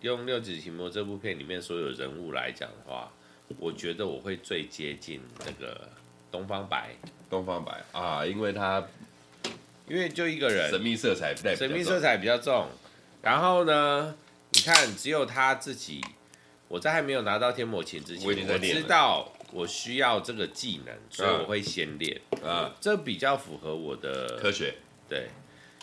[0.00, 3.12] 用六指琴魔这部片里面所有人物来讲的话，
[3.58, 5.88] 我觉得我会最接近那个
[6.30, 6.94] 东方白。
[7.30, 8.82] 东方白啊，因为他
[9.88, 12.68] 因为就一个人，神秘色彩神秘色彩比较重。
[13.22, 14.14] 然后呢，
[14.52, 16.00] 你看只有他自己。
[16.68, 24.74] 我在还没有拿到天魔琴之前，我，我知道我需要这个技能，所以我会先练啊，这比较符合我的科学。
[25.08, 25.28] 对，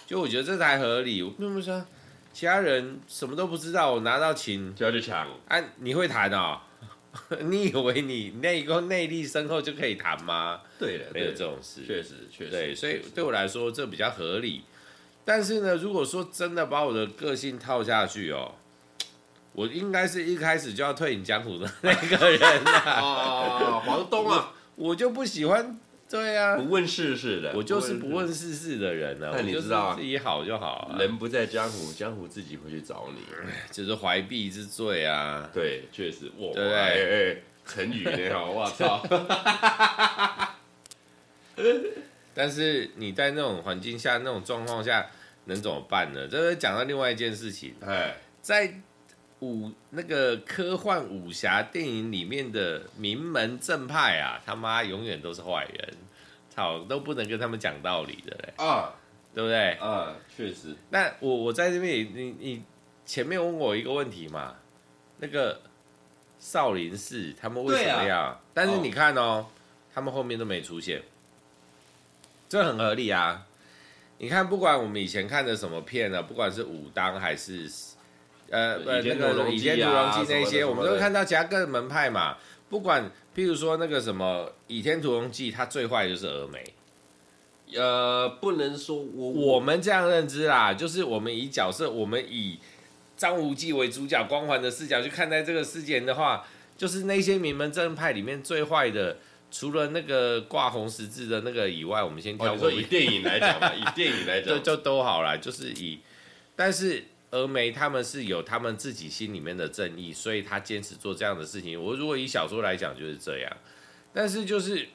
[0.06, 1.24] 就我觉得这才合理。
[1.24, 1.84] 我并不是说
[2.32, 5.28] 其他人什么都不知道，我拿到琴就要去抢。
[5.48, 6.60] 哎、啊，你会弹哦？
[7.46, 10.62] 你以为你内功内力深厚就可以谈吗？
[10.80, 11.86] 对的，没有这种事。
[11.86, 12.52] 确实，确实。
[12.52, 14.64] 对，所以对我来说这比较合理。
[15.24, 18.56] 但是呢，如果说真的把我的个性套下去哦。
[19.58, 23.00] 我应该是一开始就要退隐江湖的那个人啊！
[23.00, 25.80] 哦，黄东啊我，我就不喜欢，
[26.16, 29.34] 对啊，不问世事的，我就是不问世事的人呢、啊。
[29.36, 33.20] 那你知道啊，自己好就好、啊，人不在江湖，江湖自己会去找你，
[33.72, 35.50] 就是怀璧之罪啊。
[35.54, 39.04] 对，确实，我对，对，哎哎，成语我操！
[42.34, 45.06] 但是你在那种环境下、那种状况下，
[45.46, 46.28] 能怎么办呢？
[46.30, 48.82] 这是讲到另外一件事情，哎，在。
[49.42, 55.94] 武那个科幻武侠电影里面的名门正派啊，他妈永远都是坏人，
[56.50, 58.94] 操，都不能跟他们讲道理的嘞啊，
[59.34, 59.72] 对不对？
[59.74, 60.74] 啊，确实。
[60.90, 62.64] 那我我在这边，你你
[63.06, 64.56] 前面问我一个问题嘛，
[65.18, 65.60] 那个
[66.40, 68.18] 少林寺他们为什么要？
[68.18, 69.48] 啊、但是你看哦，哦，
[69.94, 71.04] 他们后面都没出现，
[72.48, 73.46] 这很合理啊。
[74.18, 77.70] 你看，不管我们以前看的什么片呢、啊，不管是武当还是。
[78.50, 82.38] 呃呃，那个《倚天屠龙记》那些，我们都会看到其他各个门派嘛。
[82.70, 86.64] 不管，譬如说那个什么《倚天屠龙记》，它最坏的就是峨眉。
[87.76, 92.60] 呃，不能说我我们这样认知啦，就是我们以角色，我们以
[93.18, 96.46] 张无忌为主角，光环的视角去看待这个事件的话，
[96.78, 99.18] 就是那些名门正派里面最坏的，
[99.52, 102.68] 除了那个挂红十字的那个以外，我们先挑过。
[102.68, 106.00] 哦、以电影来讲嘛，以电影来讲， 就就都好啦，就是以，
[106.56, 107.06] 但是。
[107.36, 111.82] 峨眉他们是有他们自己心里面的正义，所以他坚持做这样的事情。
[111.82, 113.58] 我如果以小说来讲就是这样，
[114.14, 114.88] 但是就是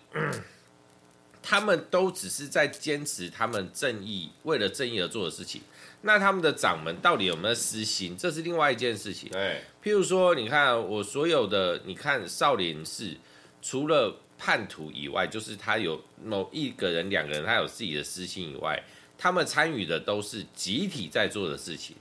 [1.43, 5.61] 他们都只是在坚持他们正义，为了正义而做的事情。
[6.03, 9.29] 那他们的掌门到底有没有私心，这是另外一件事情。
[9.31, 13.15] 对，譬如说，你看我所有的，你看少林寺，
[13.61, 18.83] 除了叛徒以外，就是他有某一个人、两个人，他有自己的私心以外，
[19.19, 21.95] 他们参与的都是集体在做的事情。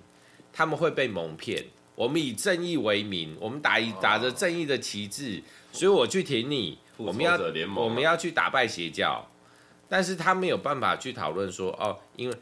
[0.51, 1.65] 他们会被蒙骗。
[1.95, 6.77] 我们以正义为名，我们打一打着正义的旗帜，所以我去挺你。
[6.95, 7.37] 我们要
[7.75, 9.25] 我们要去打败邪教，
[9.87, 12.35] 但是他没有办法去讨论说哦，因为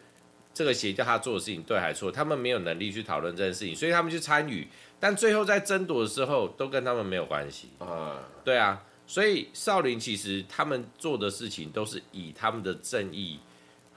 [0.54, 4.68] 这个邪教他做的事情对还是错，他们没有能力去讨论这件事情，所以他们去参与，
[5.00, 8.20] 但最后在争夺的时候都跟他们没有关系啊。
[8.44, 13.40] 对啊，所以少林其实他们做的事情都是以他们的正义。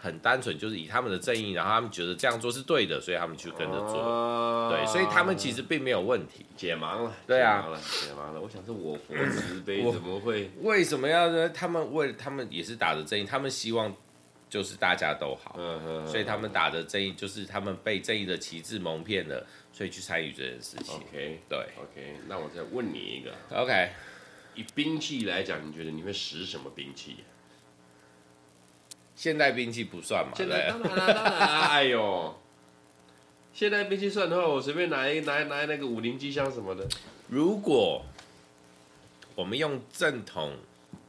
[0.03, 4.01] 很单纯，就是以他们的正义，然后他们觉得这样做是对的，所以他们去跟着做。
[4.01, 6.47] Uh, 对，所以他们其实并没有问题。
[6.57, 8.41] 解盲了，对啊，解盲了，解盲了。
[8.41, 10.51] 我想是我佛慈悲，怎么会？
[10.63, 11.51] 为什么要呢？
[11.51, 13.95] 他们为他们也是打着正义，他们希望
[14.49, 20.97] 就是大家都好，uh, uh, uh, 所以他们打着正义，就是他们被正义的旗帜蒙骗了，所以去参与这件事情。
[20.97, 22.17] OK，对，OK。
[22.27, 23.91] 那我再问你一个，OK，
[24.55, 27.19] 以兵器来讲，你觉得你会使什么兵器？
[29.21, 30.33] 现代兵器不算嘛？
[30.35, 31.47] 现代当然了，当然了。
[31.69, 32.41] 哎呦，
[33.53, 36.89] 现代兵器算的话，我随便拿一拿拿那个五零机枪什么的。
[37.29, 38.03] 如果
[39.35, 40.57] 我们用正统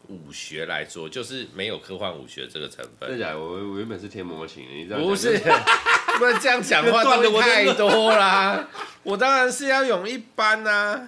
[0.10, 3.12] 武学来说，就是没有科幻武学这个成分。
[3.12, 3.34] 真假？
[3.34, 5.38] 我我原本是天魔型，你知道不是？
[6.20, 8.68] 不然这样讲话 断的太多啦。
[9.04, 11.08] 我当然是要用一般啊。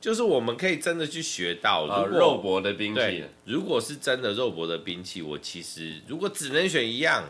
[0.00, 7.22] 就是我们可以真的去学到，如果肉搏的兵器，如果是真的肉搏的兵器，我其实如果只能选一样，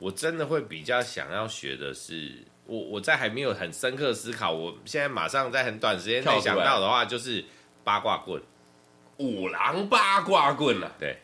[0.00, 2.32] 我真的会比较想要学的是，
[2.66, 7.44] 我我在还没有很深刻思考，我现在马上在很短时间内想到的话，就是
[7.84, 8.42] 八卦棍，
[9.18, 11.16] 五郎八卦棍啊，对，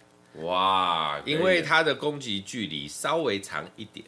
[0.43, 4.07] 哇，因为它的攻击距离稍微长一点。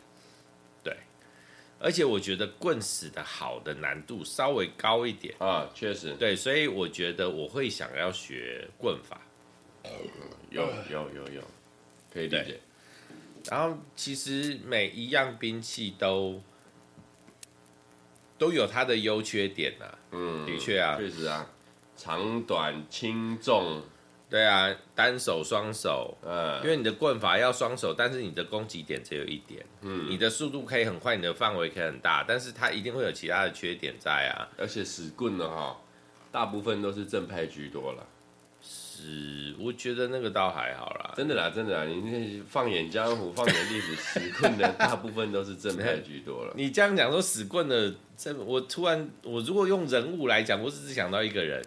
[1.83, 5.35] 而且我觉得棍死的好的难度稍微高一点。
[5.39, 9.21] 啊，确实，对，所以我觉得我会想要学棍法，
[10.51, 11.43] 有有有有，
[12.13, 12.61] 可以理解。
[13.51, 16.39] 然后其实每一样兵器都
[18.37, 21.49] 都有它的优缺点呐，嗯，的确啊，确实啊，
[21.97, 23.83] 长短轻重，
[24.31, 34.47] 对啊，单手双手，嗯，因为你的棍法要双手，但是你的攻击点只有一点，嗯，你的速度可以很快，你的范围可以很大，但是它一定会有其他的缺点在啊。
[34.57, 35.77] 而且使棍的哈，
[36.31, 38.07] 大部分都是正派居多了。
[38.63, 41.13] 是，我觉得那个倒还好啦。
[41.17, 46.53] 真的啦，真的啦，你那放眼江湖，放眼历史，使棍的大部分都是正派居多了。
[46.57, 51.61] 你这样讲说使棍的，这我突然，我如果用人物来讲，我只是想到一个人。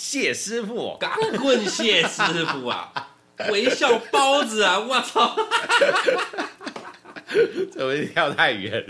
[0.00, 3.10] 谢师傅，钢棍谢师傅啊，
[3.50, 5.36] 微笑包子啊，我操！
[7.74, 8.82] 这我跳太远。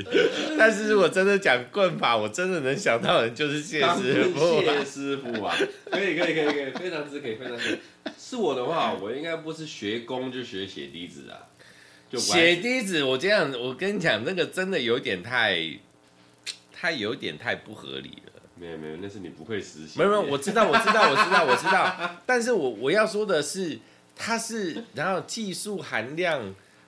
[0.59, 4.61] 但是如果真的讲棍法，我真的能想到的就是谢师傅。
[4.61, 5.57] 谢师傅啊，
[5.91, 7.79] 可以可以可以可以，非常之可以非常之。
[8.19, 11.49] 是我的话，我应该不是学弓就学血滴子啊。
[12.19, 15.59] 血滴子，我这样，我跟你讲，那个真的有点太，
[16.71, 18.38] 太有点太不合理了。
[18.59, 19.99] 没有没有，那是你不会实习。
[19.99, 23.79] 没有没有，我知道我知道我知道我知道， 但是我我要说的是，
[24.17, 26.43] 它是然后技术含量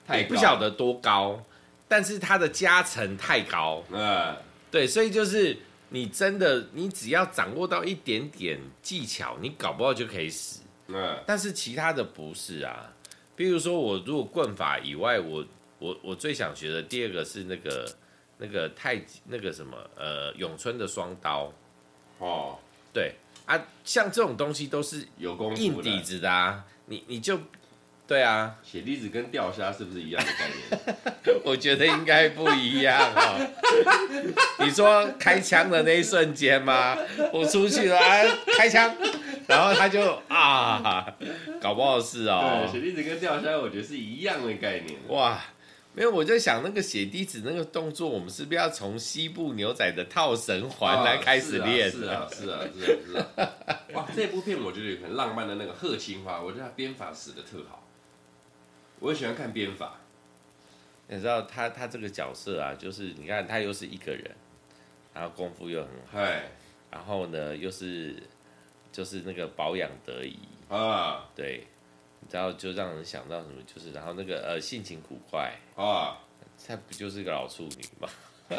[0.09, 1.41] 也不晓得多高，
[1.87, 3.83] 但是它的加成太高。
[3.89, 4.35] 嗯，
[4.69, 5.57] 对，所以就是
[5.89, 10.61] 你真的你只要掌握到一点点技巧，你搞不好就可以死。
[10.87, 12.91] 嗯，但是其他的不是啊。
[13.35, 15.45] 比如说我如果棍法以外，我
[15.79, 17.95] 我我最想学的第二个是那个
[18.37, 21.51] 那个太那个什么呃咏春的双刀。
[22.21, 22.59] 哦，
[22.93, 23.15] 对
[23.47, 27.39] 啊，像这种东西都是有功硬底子的啊，你你就
[28.07, 30.47] 对啊，血滴子跟钓虾是不是一样的概
[31.25, 31.41] 念？
[31.43, 33.47] 我觉得应该不一样哦。
[34.59, 36.95] 你说开枪的那一瞬间吗？
[37.33, 38.23] 我出去了，啊，
[38.57, 38.95] 开枪，
[39.47, 41.03] 然后他就啊，
[41.59, 42.69] 搞不好是哦。
[42.71, 44.99] 血滴子跟钓虾，我觉得是一样的概念。
[45.07, 45.41] 哇。
[45.93, 51.91] 没有，我在想那个血滴子那个动作，我们是不是要从西部牛仔的套绳环来开始练？
[51.91, 53.51] 是啊，是啊，是啊，是啊。
[53.93, 57.85] 哇，这部片我觉得有很浪漫的那个贺青花，我觉得他编法死的特好。
[58.99, 59.99] 我也喜欢看编法。
[61.07, 64.31] 你知道他他这个角色啊，就是你看他又是一个人，
[65.13, 66.19] 然后功夫又很好，
[66.89, 68.15] 然后呢又是
[68.93, 70.39] 就是那个保养得宜
[70.69, 71.67] 啊，对。
[72.29, 76.17] 然后就让人想到什么，就是然后那个呃性情古怪啊，
[76.67, 78.07] 他不就是个老处女吗？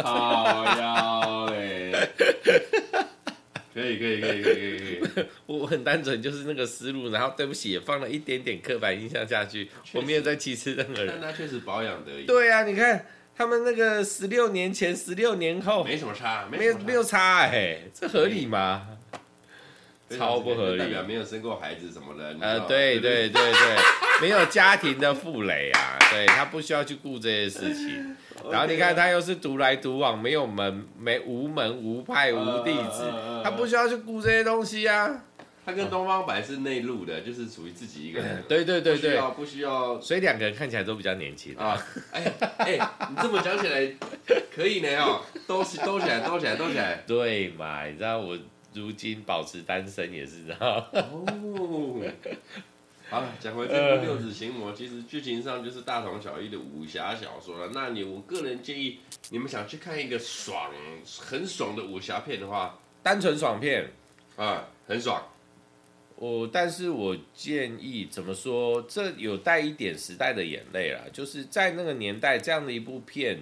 [0.02, 1.92] 好呀嘞，
[3.74, 11.08] 可以可以可以可以可以， 我很单纯就是那个思路，然后对不起也放了一点点刻板印象下去，我没有在歧视任何人。
[11.08, 12.24] 但他确实保养得宜。
[12.24, 13.06] 对呀、啊，你看
[13.36, 18.88] 他们那个十六年前、十六年后没什么差，没有没有差哎、欸，这合理吗？
[20.18, 22.36] 超不合理，代表没有生过孩子什么的。
[22.40, 23.76] 呃，对对对对，
[24.20, 28.16] 没有家庭的负累啊，对他不需要去顾这些事情。
[28.50, 33.12] 然后你看他又是独来独往，没有门，没无门无派无弟子，
[33.44, 35.24] 他不需要去顾这些东西啊。
[35.64, 38.42] 他跟东方白是内陆的，就是属于自己一个人。
[38.48, 40.00] 对对对对，不需要。
[40.00, 41.80] 所以两个人看起来都比较年轻啊。
[42.10, 42.24] 哎
[42.58, 43.88] 哎，你这么讲起来
[44.52, 47.04] 可以呢哦，兜起兜起来兜起来兜起来。
[47.06, 48.36] 对嘛，你知道我。
[48.74, 50.84] 如今保持单身也是这样哦。
[53.10, 57.70] 好了，讲回这部六指琴魔，其实剧情上就是大同小异的武侠小说了。
[57.74, 60.72] 那你我个人建议，你们想去看一个爽、
[61.20, 63.86] 很爽的武侠片的话，单纯爽片
[64.36, 65.22] 啊，很爽。
[66.16, 73.38] 我，但是我建议怎么说，这有带一点时代的眼泪啦，就是在那个年代，这样的一部片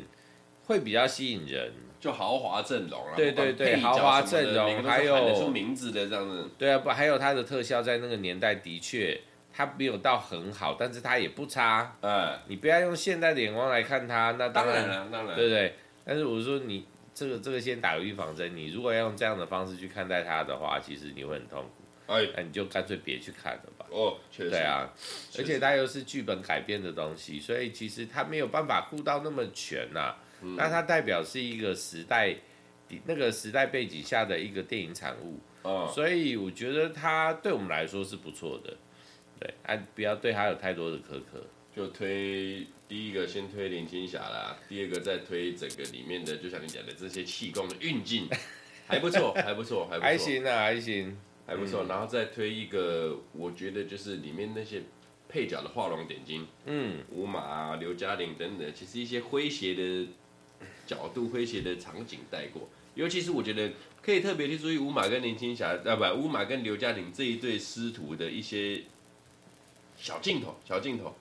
[0.65, 1.73] 会比较吸引人。
[2.01, 6.49] 就豪华阵容啊，对对对，豪华阵容，还有喊得出名字的这样子。
[6.57, 9.21] 对啊，不还有它的特效，在那个年代的确，
[9.53, 11.95] 它没有到很好，但是它也不差。
[12.01, 15.75] 嗯，你不要用现代的眼光来看它，那当然，当然了，当然，对不对？
[16.03, 22.13] 但是我说你这个这个先打个预防针，你如果要用这样的方式去看待它的话，其实你会很痛苦。
[22.13, 23.85] 哎，那你就干脆别去看了吧。
[23.91, 24.51] 哦，确实。
[24.51, 24.91] 对啊，
[25.37, 30.17] 而且它又是剧本改编的东西，所以其实它没有办法顾到那么全呐、啊。
[30.43, 32.35] 那它代表是一个时代，
[33.05, 38.77] 那个时代背景下的一个电影产物，哦，所以我觉得它对我们来说是不错的，
[39.39, 41.47] 对，啊，不要对它有太多的苛刻。
[41.75, 48.29] 就推第一个先推林青霞啦，第二个再推整个里面的，就像你讲的这些气功的运镜，
[48.89, 51.17] 还不错，还不错，还不错，还行啊，还行，
[51.47, 54.83] 还不错，然后再推一个，我觉得就是里面那些。
[55.33, 60.09] 配角的画龙点睛，嗯，吴马啊、刘嘉玲等等，其实一些诙谐的
[60.91, 62.69] 角度、诙谐的场景带过。
[62.97, 63.71] 尤其是我觉得
[64.03, 68.83] 可以特别去注意乌马跟林青霞，啊不，乌马跟刘嘉玲这一对师徒的一些
[69.97, 71.15] 小镜头、小镜头。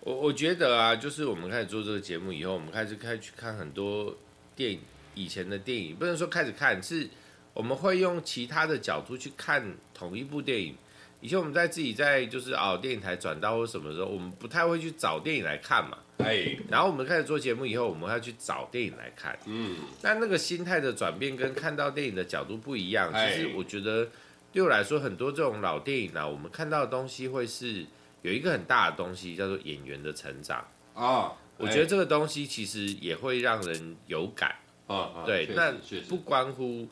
[0.00, 4.12] 我我觉得啊，就是我们开始做这个节目以后，我们开始开始去看很多
[4.56, 4.80] 电影，
[5.14, 7.08] 以前的电影，不能说开始看，是
[7.54, 10.74] 我们会用其他的角度去看同一部电影。
[11.22, 15.96] 以前我们在自己在就是哦电影台转到或什么时候，我们不太会去找电影来看嘛。
[16.18, 19.38] 哎，然后我们开始做节目以后，我们要去找电影来看。
[19.46, 23.12] 嗯，但那个心态的转变跟看到电影的角度不一样。
[23.14, 24.08] 其实我觉得
[24.52, 27.86] 对我来说，很多这种老电影啊，我们看到的东西会是
[28.22, 31.32] 有一个很大的东西，叫做演员的成长啊。
[31.56, 34.56] 我觉得这个东西其实也会让人有感。
[34.88, 35.72] 啊，对，那
[36.08, 36.88] 不关乎。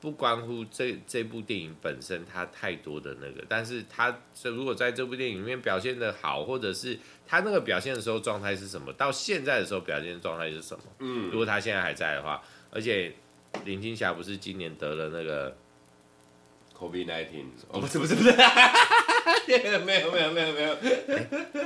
[0.00, 10.84] 不关乎这这部电影本身，它太多的那个，但是它这如果在这部电影里面表现的好，或者是他那个表现的时候状态是什么，到现在的时候表现的状态是什么？
[11.00, 12.40] 嗯，如果他现在还在的话，
[12.70, 13.14] 而且
[13.64, 15.56] 林青霞不是今年得了那个
[16.78, 17.46] COVID nineteen？
[17.68, 18.30] 哦，不是不是不是，
[19.46, 20.76] 没有没有没有没有，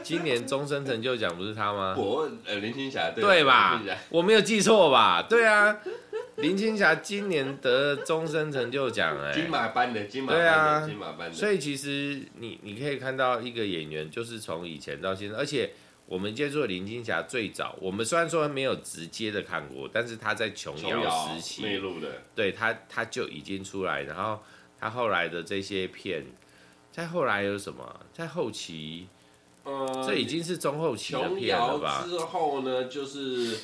[0.03, 1.97] 今年终身成就奖不是他吗？
[1.99, 3.83] 我呃林青霞对，对吧？
[4.09, 5.27] 我没有记错吧？
[5.29, 5.77] 对啊。
[6.43, 11.37] 林青霞今年得终身成就奖，哎，金马班的，金马对啊，金马班的。
[11.37, 15.71] 所以其实你你可以看到一个演员，就是从以前到现在，而且
[16.07, 24.41] 我们接触林青霞最早，我们虽然说没有直接的看过，但是她在琼瑶时期，内陆的，对她她就已经出来，然后
[24.79, 26.25] 她后来的这些片，
[26.91, 29.09] 在后来有什么，在后期，
[29.65, 32.03] 呃，这已经是中后期的片了吧？
[32.09, 33.59] 之后呢，就是。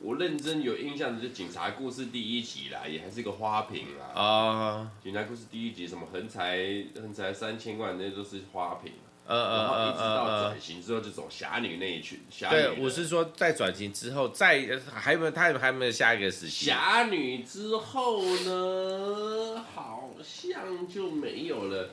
[0.00, 4.06] 我认真有印象的就《警察故事》第一集啦，也还是一个花瓶啦。
[4.14, 8.92] 啊，《警察故事》第一集什么横财横财三千万，那都是花瓶。
[9.26, 12.20] 嗯嗯，然后一直到转型之后就走侠女那一群。
[12.48, 16.66] 对，我是说在转型之后，在还有没有他还没有下一个时期？
[16.66, 21.90] 侠女之后呢，好像就没有了。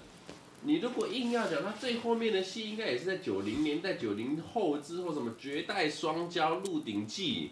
[0.61, 7.49] 你如果硬要讲，他最后面的戏应该也是在九零年代、九零后之后，什么《绝代双骄》《鹿鼎记》。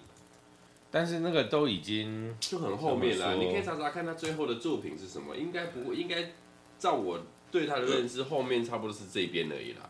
[0.95, 6.33] 但是那个都已经就很后面了，你可以查查看他最后的作品是什么，应该不会，应该
[6.77, 7.19] 照我
[7.51, 9.89] 对他的认识，后面差不多是这边而已啦。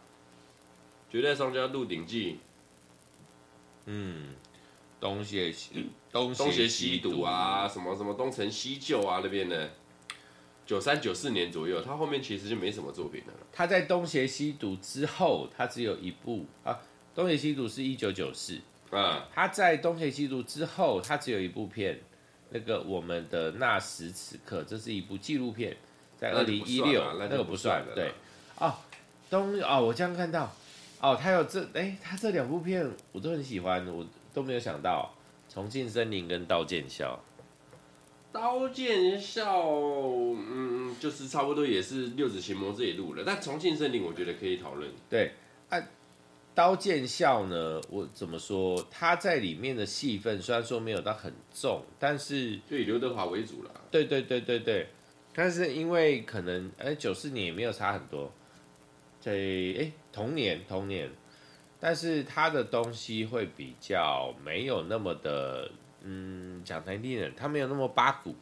[1.09, 2.31] 绝代双骄》《鹿鼎记》，
[3.87, 4.29] 嗯，
[5.01, 9.71] 东邪西东东邪西毒啊，什么什么东成西就啊那边的，
[10.65, 13.33] 九三九四年左右，他后面其实就没什么作品了。
[13.51, 16.79] 他在东邪西毒之后，他只有一部啊，
[17.13, 18.61] 东邪西毒是一九九四。
[18.93, 21.99] 啊，他在《东邪西毒》之后，他只有一部片，
[22.49, 25.75] 那个我们的那时此刻，这是一部纪录片，
[26.17, 27.95] 在二零一六，那个不算了。
[27.95, 28.11] 对，
[28.59, 28.73] 哦，
[29.29, 30.53] 东哦，我这样看到，
[30.99, 35.13] 哦，他有这，哎，他这两部片我都很喜欢，我都没有想到，
[35.53, 37.19] 《重庆森林》跟《刀剑笑》。
[38.33, 44.89] 刀剑笑，嗯，就是差不多也是六指琴魔这一路了，但《重庆森林》我觉得可以讨论。
[45.09, 45.33] 对，
[45.69, 45.79] 啊。
[46.55, 47.81] 刀剑笑呢？
[47.89, 48.85] 我怎么说？
[48.91, 53.71] 他在里面的戏份虽然说没有到很重，但是就以刘德华为主了。
[53.89, 54.87] 对对对对对，
[55.33, 58.31] 但是因为可能哎，九四年也没有差很多，
[59.19, 61.09] 在哎同年同年，
[61.79, 65.71] 但是他的东西会比较没有那么的，
[66.03, 68.35] 嗯，讲难听点，他没有那么八股。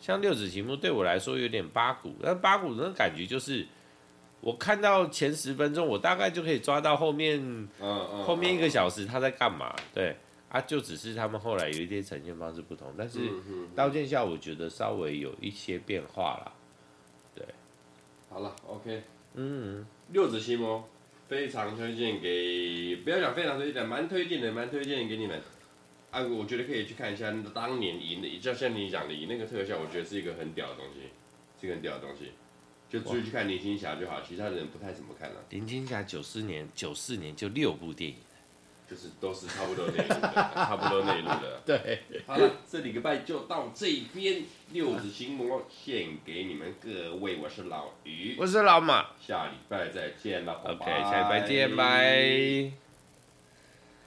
[0.00, 3.66] 像六指琴目对我来说有点八股，但八股那个感觉就是。
[4.44, 9.74] 我看到前十分钟，我大概就可以抓到后面，嗯嗯，后面一个小时他在干嘛？
[9.94, 10.14] 对
[10.50, 13.20] 啊，就只是他们后来有一些呈现方式不同，但是
[13.74, 16.52] 《刀剑下》我觉得稍微有一些变化了。
[17.34, 17.42] 对，
[18.28, 20.86] 好了，OK，嗯，六子心魔
[21.26, 25.40] 非常推荐给，不要讲非常推荐，蛮推荐的，蛮推荐给你们。
[26.10, 31.00] 啊，我觉得可以去看一下当年赢的，就像你讲的赢那个特效，我觉得是一个很屌的东西，
[31.58, 32.30] 是一个很屌的东西。
[32.90, 35.36] 就注意去看林青霞就好，其他人不太怎么看了。
[35.50, 38.16] 林青霞九四年，九四年就六部电影，
[38.88, 41.60] 就是都是差不多内陆的， 差不多内陆的。
[41.66, 52.83] 对，好了，这礼拜就到这边，六指琴魔献给你们各位，我是老于，我是老马，下礼拜再见了，OK，下礼拜见，拜。